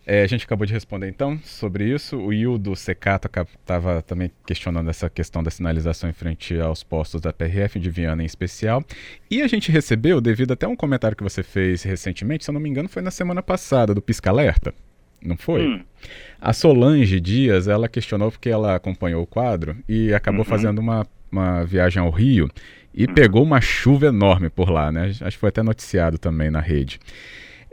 É, 0.05 0.23
a 0.23 0.27
gente 0.27 0.45
acabou 0.45 0.67
de 0.67 0.73
responder 0.73 1.09
então 1.09 1.38
sobre 1.45 1.88
isso. 1.88 2.17
O 2.17 2.33
Hildo 2.33 2.75
Secato 2.75 3.29
estava 3.61 4.03
também 4.03 4.33
questionando 4.45 4.91
essa 4.91 5.09
questão 5.09 5.43
da 5.43 5.51
sinalização 5.51 6.11
em 6.11 6.12
frente 6.12 6.59
aos 6.59 6.83
postos 6.83 7.21
da 7.21 7.33
PRF 7.33 7.79
de 7.79 7.88
Viana 7.88 8.23
em 8.23 8.27
especial. 8.27 8.85
E 9.31 9.43
a 9.43 9.47
gente 9.47 9.71
recebeu, 9.71 10.21
devido 10.21 10.53
até 10.53 10.67
um 10.67 10.75
comentário 10.75 11.17
que 11.17 11.23
você 11.23 11.43
fez 11.43 11.85
recentemente, 11.85 12.45
se 12.45 12.51
eu 12.51 12.53
não 12.53 12.61
me 12.61 12.69
engano, 12.69 12.88
foi 12.88 13.01
na 13.01 13.12
semana 13.12 13.43
passada, 13.43 13.95
do 13.95 14.03
Pisca 14.03 14.31
Alerta. 14.31 14.75
Não 15.25 15.37
foi? 15.37 15.67
Hum. 15.67 15.81
A 16.41 16.53
Solange 16.53 17.21
Dias, 17.21 17.69
ela 17.69 17.88
questionou 17.88 18.33
porque 18.33 18.49
ela 18.49 18.75
acompanhou 18.75 19.23
o 19.23 19.27
quadro 19.27 19.77
e 19.88 20.12
acabou 20.12 20.41
uhum. 20.41 20.45
fazendo 20.45 20.81
uma, 20.81 21.07
uma 21.31 21.65
viagem 21.65 22.03
ao 22.03 22.11
Rio 22.11 22.51
e 22.93 23.07
uhum. 23.07 23.15
pegou 23.15 23.43
uma 23.43 23.61
chuva 23.61 24.07
enorme 24.07 24.51
por 24.51 24.69
lá, 24.69 24.91
né? 24.91 25.12
Acho 25.21 25.37
que 25.37 25.38
foi 25.38 25.51
até 25.51 25.62
noticiado 25.62 26.19
também 26.19 26.51
na 26.51 26.61
rede. 26.61 26.99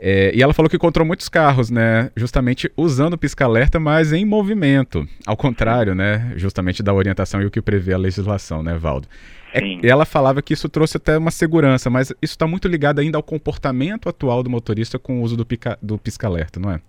É, 0.02 0.32
e 0.34 0.42
ela 0.42 0.54
falou 0.54 0.70
que 0.70 0.76
encontrou 0.76 1.06
muitos 1.06 1.28
carros, 1.28 1.70
né? 1.70 2.10
Justamente 2.16 2.72
usando 2.74 3.14
o 3.14 3.18
pisca-alerta, 3.18 3.78
mas 3.78 4.14
em 4.14 4.24
movimento. 4.24 5.06
Ao 5.26 5.36
contrário, 5.36 5.94
né? 5.94 6.32
Justamente 6.36 6.82
da 6.82 6.94
orientação 6.94 7.42
e 7.42 7.44
o 7.44 7.50
que 7.50 7.60
prevê 7.60 7.92
a 7.92 7.98
legislação, 7.98 8.62
né, 8.62 8.74
Valdo? 8.78 9.06
É, 9.52 9.86
ela 9.86 10.06
falava 10.06 10.40
que 10.40 10.54
isso 10.54 10.68
trouxe 10.70 10.96
até 10.96 11.18
uma 11.18 11.30
segurança, 11.30 11.90
mas 11.90 12.10
isso 12.22 12.32
está 12.32 12.46
muito 12.46 12.66
ligado 12.66 13.00
ainda 13.00 13.18
ao 13.18 13.22
comportamento 13.22 14.08
atual 14.08 14.42
do 14.42 14.48
motorista 14.48 14.98
com 14.98 15.18
o 15.18 15.22
uso 15.22 15.36
do, 15.36 15.44
pica, 15.44 15.76
do 15.82 15.98
pisca-alerta, 15.98 16.58
não 16.58 16.70
é? 16.70 16.80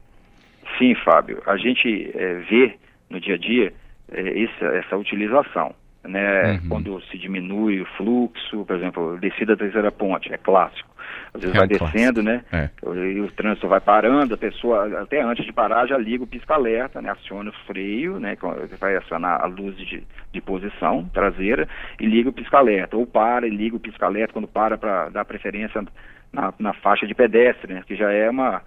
Sim, 0.78 0.96
Fábio. 1.04 1.42
A 1.46 1.58
gente 1.58 2.12
é, 2.16 2.36
vê 2.50 2.76
no 3.10 3.20
dia 3.20 3.36
a 3.36 3.38
dia 3.38 3.74
é, 4.12 4.44
essa, 4.44 4.66
essa 4.78 4.96
utilização. 4.98 5.76
Né, 6.04 6.54
uhum. 6.54 6.70
Quando 6.70 7.02
se 7.04 7.18
diminui 7.18 7.80
o 7.80 7.86
fluxo, 7.98 8.66
por 8.66 8.76
exemplo, 8.76 9.20
descida 9.20 9.56
da 9.56 9.64
terceira 9.64 9.92
ponte, 9.92 10.34
é 10.34 10.38
clássico 10.38 10.92
às 11.34 11.42
vezes 11.42 11.56
é 11.56 11.60
vai 11.60 11.68
descendo, 11.68 12.22
né? 12.22 12.44
É. 12.52 12.70
E 12.84 13.20
o 13.22 13.32
trânsito 13.32 13.68
vai 13.68 13.80
parando, 13.80 14.34
a 14.34 14.38
pessoa, 14.38 15.02
até 15.02 15.22
antes 15.22 15.46
de 15.46 15.54
parar, 15.54 15.88
já 15.88 15.98
liga 15.98 16.24
o 16.24 16.28
pisca-alerta, 16.28 17.02
né? 17.02 17.10
Aciona 17.12 17.50
o 17.50 17.66
freio, 17.66 18.20
né? 18.20 18.38
Vai 18.80 18.98
acionar 18.98 19.42
a 19.42 19.46
luz 19.46 19.76
de, 19.78 20.04
de 20.32 20.42
posição 20.42 21.10
traseira 21.14 21.68
e 22.00 22.06
liga 22.06 22.30
o 22.30 22.34
pisca-alerta. 22.34 22.98
Ou 22.98 23.06
para 23.06 23.48
e 23.48 23.50
liga 23.50 23.76
o 23.76 23.80
pisca-alerta 23.80 24.34
quando 24.34 24.48
para 24.48 24.78
para 24.78 25.10
dar 25.10 25.26
preferência 25.26 25.84
na, 26.34 26.54
na 26.60 26.74
faixa 26.74 27.08
de 27.08 27.16
pedestre, 27.16 27.74
né? 27.74 27.84
Que 27.88 27.96
já 27.96 28.12
é 28.12 28.30
uma 28.30 28.62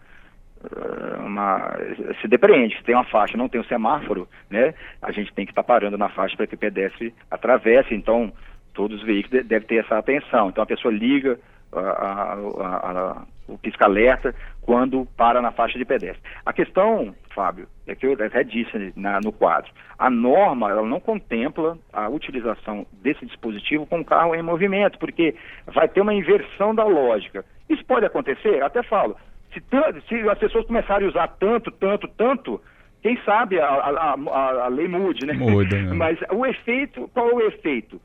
uma, 1.21 1.77
se 2.21 2.29
depreende, 2.29 2.77
se 2.77 2.85
tem 2.85 2.95
uma 2.95 3.05
faixa, 3.05 3.37
não 3.37 3.49
tem 3.49 3.61
um 3.61 3.65
semáforo, 3.65 4.29
né, 4.51 4.75
a 5.03 5.11
gente 5.13 5.33
tem 5.33 5.45
que 5.45 5.53
estar 5.53 5.63
tá 5.63 5.67
parando 5.67 5.99
na 5.99 6.09
faixa 6.09 6.37
para 6.37 6.47
que 6.47 6.55
o 6.55 6.59
pedestre 6.59 7.15
atravesse, 7.31 7.95
então 7.95 8.33
todos 8.73 8.99
os 8.99 9.07
veículos 9.07 9.47
devem 9.47 9.67
ter 9.67 9.77
essa 9.77 9.99
atenção. 9.99 10.49
Então 10.49 10.63
a 10.63 10.67
pessoa 10.67 10.93
liga 10.93 11.39
a, 11.73 12.35
a, 12.35 13.23
o 13.49 13.59
pisca-alerta 13.59 14.35
quando 14.63 15.07
para 15.17 15.43
na 15.43 15.53
faixa 15.53 15.79
de 15.79 15.85
pedestre. 15.85 16.23
A 16.45 16.53
questão, 16.53 17.15
Fábio, 17.35 17.67
é 17.87 17.95
que 17.95 18.07
eu 18.07 18.13
até 18.13 18.43
disse 18.43 18.93
na, 18.97 19.21
no 19.21 19.33
quadro, 19.33 19.71
a 19.99 20.09
norma 20.09 20.71
ela 20.71 20.83
não 20.83 21.01
contempla 21.01 21.77
a 21.93 22.09
utilização 22.09 22.87
desse 23.03 23.27
dispositivo 23.27 23.87
com 23.87 24.05
carro 24.05 24.35
em 24.35 24.43
movimento, 24.43 24.99
porque 24.99 25.35
vai 25.67 25.89
ter 25.89 26.01
uma 26.01 26.15
inversão 26.15 26.75
da 26.75 26.85
lógica. 26.85 27.45
Isso 27.69 27.85
pode 27.85 28.07
acontecer? 28.07 28.63
Até 28.63 28.83
falo, 28.83 29.17
se, 29.55 30.09
se 30.09 30.29
as 30.29 30.39
pessoas 30.39 30.67
começarem 30.67 31.07
a 31.07 31.11
usar 31.11 31.29
tanto, 31.29 31.71
tanto, 31.71 32.09
tanto, 32.09 32.61
quem 33.03 33.19
sabe 33.25 33.61
a, 33.61 33.67
a, 33.67 34.15
a, 34.15 34.65
a 34.65 34.69
lei 34.69 34.89
mude, 34.89 35.27
né? 35.27 35.35
Muda, 35.35 35.77
né? 35.77 35.93
Mas 35.95 36.19
o 36.31 36.45
efeito, 36.45 37.09
qual 37.13 37.31
é 37.31 37.35
o 37.35 37.49
efeito? 37.49 38.01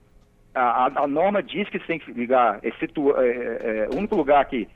A, 0.54 0.92
a, 1.04 1.08
norma 1.08 1.42
diz 1.42 1.70
que 1.70 1.80
você 1.80 1.86
tem 1.86 2.00
que 2.00 2.12
ligar, 2.12 2.60
exceto, 2.64 3.16
é, 3.18 3.28
é, 3.28 3.90
o 3.94 3.98
único 3.98 4.16
lugar 4.16 4.44
que 4.46 4.68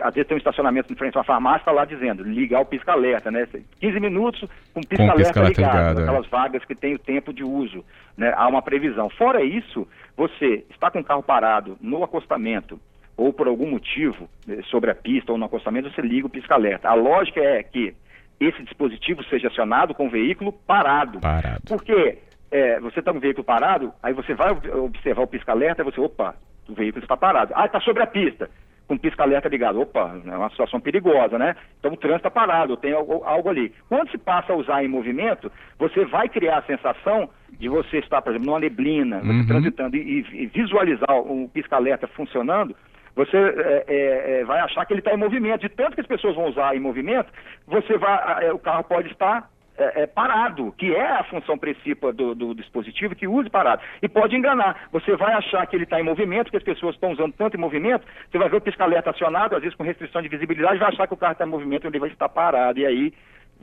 às 0.00 0.14
vezes 0.14 0.26
tem 0.26 0.34
um 0.34 0.38
estacionamento 0.38 0.92
em 0.92 0.96
frente 0.96 1.16
a 1.16 1.20
uma 1.20 1.24
farmácia, 1.24 1.60
está 1.60 1.72
lá 1.72 1.84
dizendo, 1.84 2.22
ligar 2.22 2.60
o 2.60 2.64
pisca-alerta, 2.64 3.30
né? 3.30 3.46
15 3.80 4.00
minutos 4.00 4.48
com 4.72 4.80
pisca-alerta 4.80 5.42
pisca 5.42 5.62
ligado, 5.62 5.76
ligado, 5.76 6.00
é. 6.00 6.02
aquelas 6.02 6.26
é. 6.26 6.28
vagas 6.28 6.64
que 6.64 6.74
tem 6.74 6.94
o 6.94 6.98
tempo 6.98 7.32
de 7.32 7.44
uso, 7.44 7.84
né? 8.16 8.32
Há 8.36 8.48
uma 8.48 8.62
previsão. 8.62 9.10
Fora 9.10 9.42
isso, 9.42 9.86
você 10.16 10.64
está 10.70 10.90
com 10.90 11.00
o 11.00 11.04
carro 11.04 11.22
parado 11.22 11.76
no 11.80 12.02
acostamento, 12.02 12.80
ou 13.20 13.34
por 13.34 13.46
algum 13.46 13.70
motivo, 13.70 14.30
né, 14.46 14.62
sobre 14.70 14.90
a 14.90 14.94
pista 14.94 15.30
ou 15.30 15.36
no 15.36 15.44
acostamento, 15.44 15.90
você 15.90 16.00
liga 16.00 16.26
o 16.26 16.30
pisca-alerta. 16.30 16.88
A 16.88 16.94
lógica 16.94 17.38
é 17.38 17.62
que 17.62 17.94
esse 18.40 18.62
dispositivo 18.62 19.22
seja 19.24 19.48
acionado 19.48 19.94
com 19.94 20.06
o 20.06 20.10
veículo 20.10 20.52
parado. 20.52 21.20
Parado. 21.20 21.60
Porque 21.68 22.16
é, 22.50 22.80
você 22.80 23.00
está 23.00 23.12
com 23.12 23.18
o 23.18 23.20
veículo 23.20 23.44
parado, 23.44 23.92
aí 24.02 24.14
você 24.14 24.32
vai 24.32 24.50
observar 24.50 25.22
o 25.22 25.26
pisca-alerta 25.26 25.82
e 25.82 25.84
você, 25.84 26.00
opa, 26.00 26.34
o 26.66 26.72
veículo 26.72 27.04
está 27.04 27.14
parado. 27.14 27.52
Ah, 27.54 27.66
está 27.66 27.78
sobre 27.80 28.02
a 28.02 28.06
pista 28.06 28.48
com 28.88 28.96
pisca-alerta 28.96 29.48
ligado. 29.48 29.80
Opa, 29.80 30.18
é 30.26 30.36
uma 30.36 30.50
situação 30.50 30.80
perigosa, 30.80 31.38
né? 31.38 31.54
Então 31.78 31.92
o 31.92 31.96
trânsito 31.96 32.26
está 32.26 32.30
parado, 32.30 32.76
tem 32.76 32.92
algo, 32.92 33.22
algo, 33.22 33.48
ali. 33.50 33.72
Quando 33.88 34.10
se 34.10 34.18
passa 34.18 34.52
a 34.52 34.56
usar 34.56 34.82
em 34.82 34.88
movimento, 34.88 35.52
você 35.78 36.04
vai 36.06 36.28
criar 36.28 36.58
a 36.58 36.62
sensação 36.62 37.28
de 37.52 37.68
você 37.68 37.98
estar, 37.98 38.20
por 38.22 38.30
exemplo, 38.30 38.46
numa 38.46 38.58
neblina, 38.58 39.20
uhum. 39.22 39.46
transitando 39.46 39.94
e, 39.96 40.26
e, 40.32 40.46
visualizar 40.46 41.20
o 41.20 41.48
pisca-alerta 41.52 42.08
funcionando, 42.08 42.74
você 43.14 43.36
é, 43.36 43.84
é, 43.86 44.40
é 44.40 44.44
vai 44.44 44.60
achar 44.60 44.84
que 44.86 44.92
ele 44.92 45.00
está 45.00 45.12
em 45.12 45.18
movimento. 45.18 45.60
De 45.60 45.68
tanto 45.68 45.94
que 45.94 46.00
as 46.00 46.06
pessoas 46.06 46.34
vão 46.34 46.46
usar 46.46 46.74
em 46.76 46.80
movimento, 46.80 47.32
você 47.66 47.96
vai, 47.98 48.46
é, 48.46 48.52
o 48.52 48.58
carro 48.58 48.84
pode 48.84 49.10
estar 49.10 49.48
é, 49.80 50.02
é, 50.02 50.06
parado, 50.06 50.72
que 50.76 50.94
é 50.94 51.10
a 51.10 51.24
função 51.24 51.56
principal 51.56 52.12
do, 52.12 52.34
do, 52.34 52.54
dispositivo, 52.54 53.16
que 53.16 53.26
use 53.26 53.48
parado. 53.48 53.82
E 54.02 54.08
pode 54.08 54.36
enganar. 54.36 54.88
Você 54.92 55.16
vai 55.16 55.32
achar 55.32 55.66
que 55.66 55.74
ele 55.74 55.84
está 55.84 55.98
em 55.98 56.04
movimento, 56.04 56.50
que 56.50 56.56
as 56.58 56.62
pessoas 56.62 56.94
estão 56.94 57.12
usando 57.12 57.32
tanto 57.32 57.56
em 57.56 57.60
movimento, 57.60 58.06
você 58.30 58.36
vai 58.36 58.48
ver 58.50 58.56
o 58.56 58.60
pisca-alerta 58.60 59.08
acionado, 59.08 59.56
às 59.56 59.62
vezes 59.62 59.76
com 59.76 59.82
restrição 59.82 60.20
de 60.20 60.28
visibilidade, 60.28 60.78
vai 60.78 60.88
achar 60.88 61.06
que 61.06 61.14
o 61.14 61.16
carro 61.16 61.32
está 61.32 61.46
em 61.46 61.48
movimento 61.48 61.84
e 61.84 61.88
ele 61.88 61.98
vai 61.98 62.10
estar 62.10 62.28
parado. 62.28 62.78
E 62.78 62.84
aí 62.84 63.12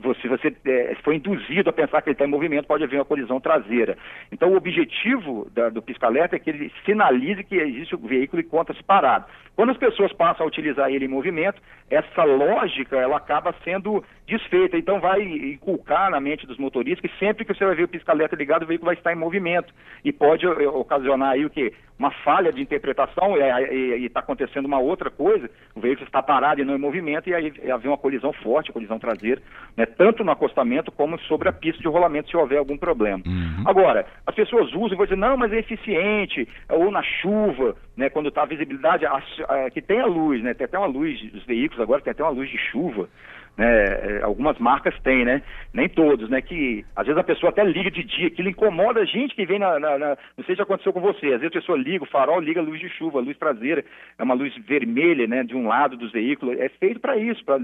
você, 0.00 0.28
você 0.28 0.54
é, 0.64 0.96
foi 1.02 1.16
induzido 1.16 1.68
a 1.70 1.72
pensar 1.72 2.00
que 2.02 2.08
ele 2.08 2.14
está 2.14 2.24
em 2.24 2.30
movimento, 2.30 2.66
pode 2.66 2.84
haver 2.84 2.96
uma 2.96 3.04
colisão 3.04 3.40
traseira. 3.40 3.96
Então, 4.30 4.52
o 4.52 4.56
objetivo 4.56 5.50
da, 5.52 5.68
do 5.68 5.82
pisca-alerta 5.82 6.36
é 6.36 6.38
que 6.38 6.50
ele 6.50 6.72
sinalize 6.84 7.42
que 7.44 7.56
existe 7.56 7.94
o 7.94 7.98
veículo 7.98 8.40
e 8.40 8.44
conta-se 8.44 8.82
parado. 8.82 9.26
Quando 9.56 9.70
as 9.70 9.76
pessoas 9.76 10.12
passam 10.12 10.46
a 10.46 10.48
utilizar 10.48 10.88
ele 10.88 11.06
em 11.06 11.08
movimento, 11.08 11.60
essa 11.90 12.22
lógica 12.22 12.96
ela 12.96 13.16
acaba 13.16 13.52
sendo 13.64 14.04
desfeita. 14.24 14.78
Então, 14.78 15.00
vai 15.00 15.20
inculcar 15.20 16.10
na 16.10 16.20
mente 16.20 16.46
dos 16.46 16.58
motoristas 16.58 17.10
que 17.10 17.18
sempre 17.18 17.44
que 17.44 17.52
você 17.52 17.64
vai 17.64 17.74
ver 17.74 17.82
o 17.82 17.88
pisca-alerta 17.88 18.36
ligado, 18.36 18.62
o 18.62 18.66
veículo 18.66 18.86
vai 18.86 18.94
estar 18.94 19.12
em 19.12 19.16
movimento. 19.16 19.74
E 20.04 20.12
pode 20.12 20.46
eh, 20.46 20.68
ocasionar 20.68 21.30
aí 21.30 21.44
o 21.44 21.50
quê? 21.50 21.72
Uma 21.98 22.12
falha 22.22 22.52
de 22.52 22.62
interpretação 22.62 23.36
e 23.36 24.06
está 24.06 24.20
acontecendo 24.20 24.66
uma 24.66 24.78
outra 24.78 25.10
coisa, 25.10 25.50
o 25.74 25.80
veículo 25.80 26.06
está 26.06 26.22
parado 26.22 26.60
e 26.60 26.64
não 26.64 26.76
em 26.76 26.78
movimento, 26.78 27.28
e 27.28 27.34
aí 27.34 27.52
haver 27.72 27.88
uma 27.88 27.98
colisão 27.98 28.32
forte, 28.32 28.70
colisão 28.70 29.00
traseira, 29.00 29.42
né? 29.76 29.87
Tanto 29.88 30.22
no 30.22 30.30
acostamento 30.30 30.92
como 30.92 31.18
sobre 31.20 31.48
a 31.48 31.52
pista 31.52 31.80
de 31.80 31.88
rolamento 31.88 32.30
se 32.30 32.36
houver 32.36 32.58
algum 32.58 32.76
problema. 32.76 33.22
Uhum. 33.26 33.64
Agora, 33.66 34.06
as 34.26 34.34
pessoas 34.34 34.68
usam 34.72 34.92
e 34.92 34.96
vão 34.96 35.06
dizer, 35.06 35.16
não, 35.16 35.36
mas 35.36 35.52
é 35.52 35.58
eficiente, 35.58 36.48
ou 36.68 36.90
na 36.90 37.02
chuva, 37.02 37.76
né, 37.96 38.08
quando 38.10 38.28
está 38.28 38.42
a 38.42 38.46
visibilidade, 38.46 39.06
a, 39.06 39.22
a, 39.48 39.70
que 39.70 39.82
tem 39.82 40.00
a 40.00 40.06
luz, 40.06 40.42
né, 40.42 40.54
tem 40.54 40.64
até 40.64 40.78
uma 40.78 40.86
luz 40.86 41.20
dos 41.32 41.44
veículos 41.44 41.82
agora, 41.82 42.00
tem 42.02 42.10
até 42.10 42.22
uma 42.22 42.30
luz 42.30 42.48
de 42.50 42.58
chuva, 42.58 43.08
né? 43.58 43.66
É, 43.66 44.22
algumas 44.22 44.56
marcas 44.58 44.96
têm, 45.00 45.24
né? 45.24 45.42
Nem 45.74 45.88
todos, 45.88 46.30
né? 46.30 46.40
Que 46.40 46.84
às 46.94 47.04
vezes 47.04 47.18
a 47.18 47.24
pessoa 47.24 47.50
até 47.50 47.64
liga 47.64 47.90
de 47.90 48.04
dia, 48.04 48.28
aquilo 48.28 48.48
incomoda 48.48 49.00
a 49.00 49.04
gente 49.04 49.34
que 49.34 49.44
vem 49.44 49.58
na, 49.58 49.80
na, 49.80 49.98
na, 49.98 50.16
Não 50.36 50.44
sei 50.44 50.54
se 50.54 50.62
aconteceu 50.62 50.92
com 50.92 51.00
você. 51.00 51.26
Às 51.26 51.40
vezes 51.40 51.48
a 51.48 51.60
pessoa 51.60 51.76
liga 51.76 52.04
o 52.04 52.06
farol, 52.06 52.38
liga 52.38 52.62
luz 52.62 52.78
de 52.78 52.88
chuva, 52.88 53.20
luz 53.20 53.36
traseira, 53.36 53.84
é 54.16 54.22
uma 54.22 54.34
luz 54.34 54.54
vermelha, 54.58 55.26
né? 55.26 55.42
De 55.42 55.56
um 55.56 55.66
lado 55.66 55.96
dos 55.96 56.12
veículos. 56.12 56.58
É 56.60 56.68
feito 56.68 57.00
para 57.00 57.16
isso, 57.16 57.44
para 57.44 57.58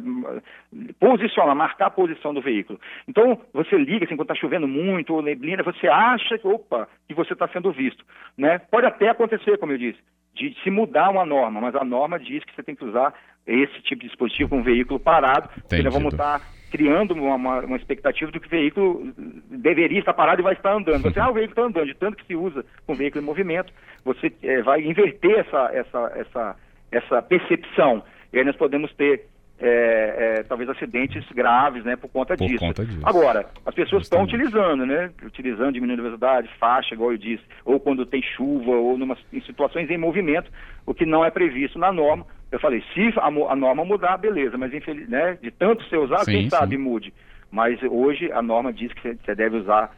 posicionar, 0.99 1.55
marcar 1.55 1.87
a 1.87 1.91
posição 1.91 2.35
do 2.35 2.43
veículo. 2.43 2.81
Então, 3.07 3.41
você 3.53 3.77
liga 3.79 4.05
assim, 4.05 4.17
quando 4.17 4.33
está 4.33 4.35
chovendo 4.35 4.67
muito 4.67 5.15
ou 5.15 5.23
neblina, 5.23 5.63
você 5.63 5.87
acha 5.87 6.37
que, 6.37 6.49
opa, 6.49 6.89
que 7.07 7.15
você 7.15 7.35
está 7.35 7.47
sendo 7.49 7.71
visto, 7.71 8.05
né? 8.37 8.59
Pode 8.59 8.87
até 8.87 9.11
acontecer, 9.11 9.59
como 9.59 9.73
eu 9.73 9.79
disse, 9.79 9.99
de 10.35 10.53
se 10.63 10.71
mudar 10.71 11.11
uma 11.11 11.25
norma, 11.25 11.61
mas 11.61 11.75
a 11.77 11.85
norma 11.85 12.19
diz 12.19 12.43
que 12.43 12.55
você 12.55 12.63
tem 12.63 12.75
que 12.75 12.85
usar 12.85 13.15
esse 13.47 13.81
tipo 13.83 14.03
de 14.03 14.09
dispositivo 14.09 14.51
com 14.51 14.59
um 14.59 14.63
veículo 14.63 14.99
parado, 14.99 15.49
porque 15.49 15.83
nós 15.83 15.93
vamos 15.93 16.13
estar 16.13 16.41
criando 16.71 17.15
uma, 17.15 17.37
uma, 17.37 17.61
uma, 17.61 17.77
expectativa 17.77 18.33
de 18.33 18.41
que 18.41 18.47
o 18.47 18.51
veículo 18.51 19.13
deveria 19.49 20.01
estar 20.01 20.13
parado 20.13 20.41
e 20.41 20.43
vai 20.43 20.55
estar 20.55 20.73
andando. 20.73 21.03
Você, 21.03 21.19
ah, 21.21 21.31
o 21.31 21.35
veículo 21.35 21.53
está 21.53 21.63
andando, 21.63 21.87
de 21.87 21.95
tanto 21.95 22.17
que 22.17 22.27
se 22.27 22.35
usa 22.35 22.65
com 22.87 22.95
veículo 22.95 23.23
em 23.23 23.27
movimento, 23.27 23.73
você 24.05 24.33
é, 24.43 24.61
vai 24.63 24.83
inverter 24.83 25.39
essa, 25.39 25.71
essa, 25.73 26.13
essa, 26.17 26.57
essa 26.91 27.23
percepção. 27.23 28.03
E 28.33 28.39
aí 28.39 28.45
nós 28.45 28.57
podemos 28.57 28.93
ter 28.95 29.27
é, 29.59 30.39
é, 30.39 30.43
talvez 30.43 30.69
acidentes 30.69 31.25
graves, 31.33 31.85
né, 31.85 31.97
por 31.97 32.09
conta 32.09 32.37
por 32.37 32.47
disso. 32.47 32.59
Conta 32.59 32.85
disso. 32.85 33.01
Agora, 33.05 33.47
as 33.65 33.75
pessoas 33.75 34.03
estão 34.03 34.25
utilizando, 34.25 34.85
né, 34.85 35.11
utilizando 35.23 35.73
diminuindo 35.73 36.01
a 36.01 36.03
velocidade, 36.03 36.51
faixa, 36.59 36.95
igual 36.95 37.13
eu 37.13 37.19
disse, 37.19 37.43
ou 37.65 37.79
quando 37.79 38.05
tem 38.05 38.23
chuva, 38.23 38.73
ou 38.73 38.99
numa, 38.99 39.17
em 39.33 39.41
situações 39.43 39.89
em 39.91 39.99
movimento, 39.99 40.51
o 40.85 40.93
que 40.93 41.07
não 41.07 41.25
é 41.25 41.31
previsto 41.31 41.79
na 41.79 41.93
norma. 41.93 42.27
Eu 42.55 42.61
falei, 42.61 42.85
se 42.95 43.13
a, 43.19 43.27
a 43.27 43.57
norma 43.57 43.85
mudar, 43.85 44.17
beleza, 44.17 44.57
mas 44.57 44.73
infeliz, 44.73 45.09
né, 45.09 45.37
de 45.43 45.51
tanto 45.51 45.83
ser 45.89 45.99
usado, 45.99 46.25
sim, 46.25 46.31
quem 46.31 46.43
sim. 46.45 46.51
sabe 46.51 46.79
mude. 46.79 47.13
Mas 47.51 47.83
hoje 47.83 48.31
a 48.31 48.41
norma 48.41 48.73
diz 48.73 48.93
que 48.93 49.13
você 49.15 49.35
deve 49.35 49.57
usar 49.57 49.91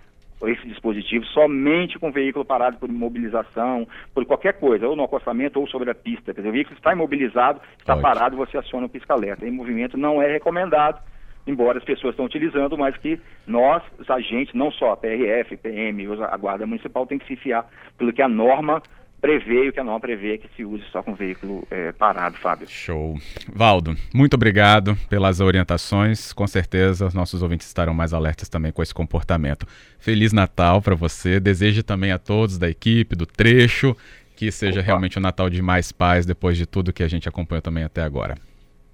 esse 0.43 0.67
dispositivo 0.67 1.23
somente 1.27 1.99
com 1.99 2.11
veículo 2.11 2.47
parado 2.47 2.79
por 2.79 2.89
imobilização, 2.89 3.87
por 4.15 4.25
qualquer 4.25 4.55
coisa, 4.55 4.89
ou 4.89 4.97
no 4.97 5.05
acostamento 5.05 5.61
ou 5.61 5.69
sobre 5.69 5.91
a 5.91 5.95
pista. 5.95 6.33
Quer 6.33 6.41
dizer, 6.41 6.49
o 6.49 6.53
veículo 6.53 6.79
está 6.79 6.95
imobilizado, 6.95 7.61
está 7.79 7.93
Ótimo. 7.93 8.09
parado, 8.09 8.37
você 8.39 8.57
aciona 8.57 8.87
o 8.87 8.89
pisca-alerta. 8.89 9.47
Em 9.47 9.51
movimento 9.51 9.99
não 9.99 10.23
é 10.23 10.33
recomendado, 10.33 10.99
embora 11.47 11.77
as 11.77 11.85
pessoas 11.85 12.15
estão 12.15 12.25
utilizando, 12.25 12.79
mas 12.79 12.97
que 12.97 13.21
nós, 13.47 13.83
os 13.99 14.09
agentes, 14.09 14.55
não 14.55 14.71
só 14.71 14.93
a 14.93 14.97
PRF, 14.97 15.59
PM, 15.59 16.07
a 16.23 16.37
Guarda 16.39 16.67
Municipal, 16.67 17.07
tem 17.07 17.19
que 17.19 17.27
se 17.27 17.37
fiar 17.37 17.67
pelo 17.99 18.15
que 18.15 18.23
a 18.23 18.29
norma 18.29 18.83
prevê 19.21 19.69
o 19.69 19.73
que 19.73 19.81
a 19.81 19.85
norma 19.85 20.01
prevê 20.01 20.39
que 20.39 20.49
se 20.55 20.65
use 20.65 20.85
só 20.93 21.03
com 21.03 21.15
veículo 21.15 21.67
é, 21.71 21.93
parado, 21.93 22.37
Fábio. 22.37 22.69
Show. 22.69 23.19
Valdo, 23.53 23.95
muito 24.15 24.35
obrigado 24.35 24.97
pelas 25.09 25.41
orientações. 25.41 26.33
Com 26.33 26.47
certeza 26.47 27.07
os 27.07 27.15
nossos 27.15 27.43
ouvintes 27.43 27.67
estarão 27.67 27.95
mais 27.95 28.13
alertas 28.13 28.49
também 28.49 28.73
com 28.73 28.83
esse 28.83 28.95
comportamento. 28.95 29.67
Feliz 29.99 30.33
Natal 30.33 30.81
para 30.81 30.95
você. 30.95 31.41
Desejo 31.41 31.83
também 31.83 32.13
a 32.13 32.19
todos 32.19 32.59
da 32.59 32.69
equipe, 32.69 33.17
do 33.17 33.27
trecho, 33.27 33.97
que 34.37 34.51
seja 34.53 34.81
Opa. 34.81 34.87
realmente 34.87 35.19
um 35.19 35.23
Natal 35.23 35.51
de 35.51 35.63
mais 35.63 35.91
paz 35.91 36.27
depois 36.27 36.57
de 36.57 36.67
tudo 36.67 36.93
que 36.93 37.03
a 37.03 37.09
gente 37.09 37.29
acompanhou 37.29 37.63
também 37.63 37.85
até 37.85 38.03
agora. 38.03 38.37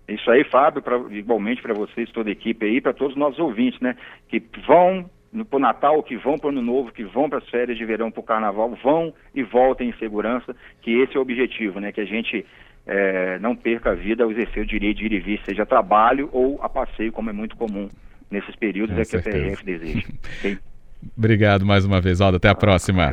Isso 0.08 0.30
aí, 0.30 0.44
Fábio, 0.44 0.82
pra, 0.82 0.98
igualmente 1.10 1.62
para 1.62 1.74
vocês, 1.74 2.10
toda 2.10 2.28
a 2.28 2.32
equipe 2.32 2.66
aí, 2.66 2.80
para 2.80 2.92
todos 2.92 3.14
os 3.14 3.18
nossos 3.18 3.38
ouvintes, 3.38 3.80
né? 3.80 3.96
Que 4.28 4.42
vão 4.66 5.08
para 5.48 5.56
o 5.56 5.60
Natal, 5.60 6.02
que 6.02 6.16
vão 6.16 6.38
para 6.38 6.48
o 6.48 6.50
Ano 6.50 6.62
Novo, 6.62 6.92
que 6.92 7.04
vão 7.04 7.28
para 7.28 7.38
as 7.38 7.48
férias 7.48 7.78
de 7.78 7.84
verão, 7.84 8.10
para 8.10 8.20
o 8.20 8.24
Carnaval, 8.24 8.76
vão 8.82 9.14
e 9.34 9.42
voltem 9.42 9.88
em 9.88 9.98
segurança, 9.98 10.54
que 10.82 10.90
esse 11.00 11.16
é 11.16 11.18
o 11.18 11.22
objetivo, 11.22 11.80
né? 11.80 11.90
Que 11.90 12.02
a 12.02 12.04
gente 12.04 12.44
é, 12.86 13.38
não 13.38 13.56
perca 13.56 13.90
a 13.90 13.94
vida 13.94 14.24
ao 14.24 14.30
exercer 14.30 14.62
o 14.62 14.66
direito 14.66 14.98
de 14.98 15.06
ir 15.06 15.12
e 15.12 15.20
vir, 15.20 15.40
seja 15.44 15.64
trabalho 15.64 16.28
ou 16.32 16.60
a 16.62 16.68
passeio, 16.68 17.12
como 17.12 17.30
é 17.30 17.32
muito 17.32 17.56
comum 17.56 17.88
nesses 18.30 18.54
períodos, 18.56 18.94
Com 18.94 19.00
é 19.00 19.04
certeza. 19.04 19.38
que 19.38 19.44
a 19.44 19.48
PRF 19.48 19.64
deseja. 19.64 20.08
Obrigado 21.16 21.66
mais 21.66 21.84
uma 21.84 22.00
vez, 22.00 22.20
Aldo. 22.20 22.36
Até 22.36 22.48
a 22.48 22.54
próxima. 22.54 23.12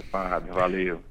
Valeu. 0.52 1.09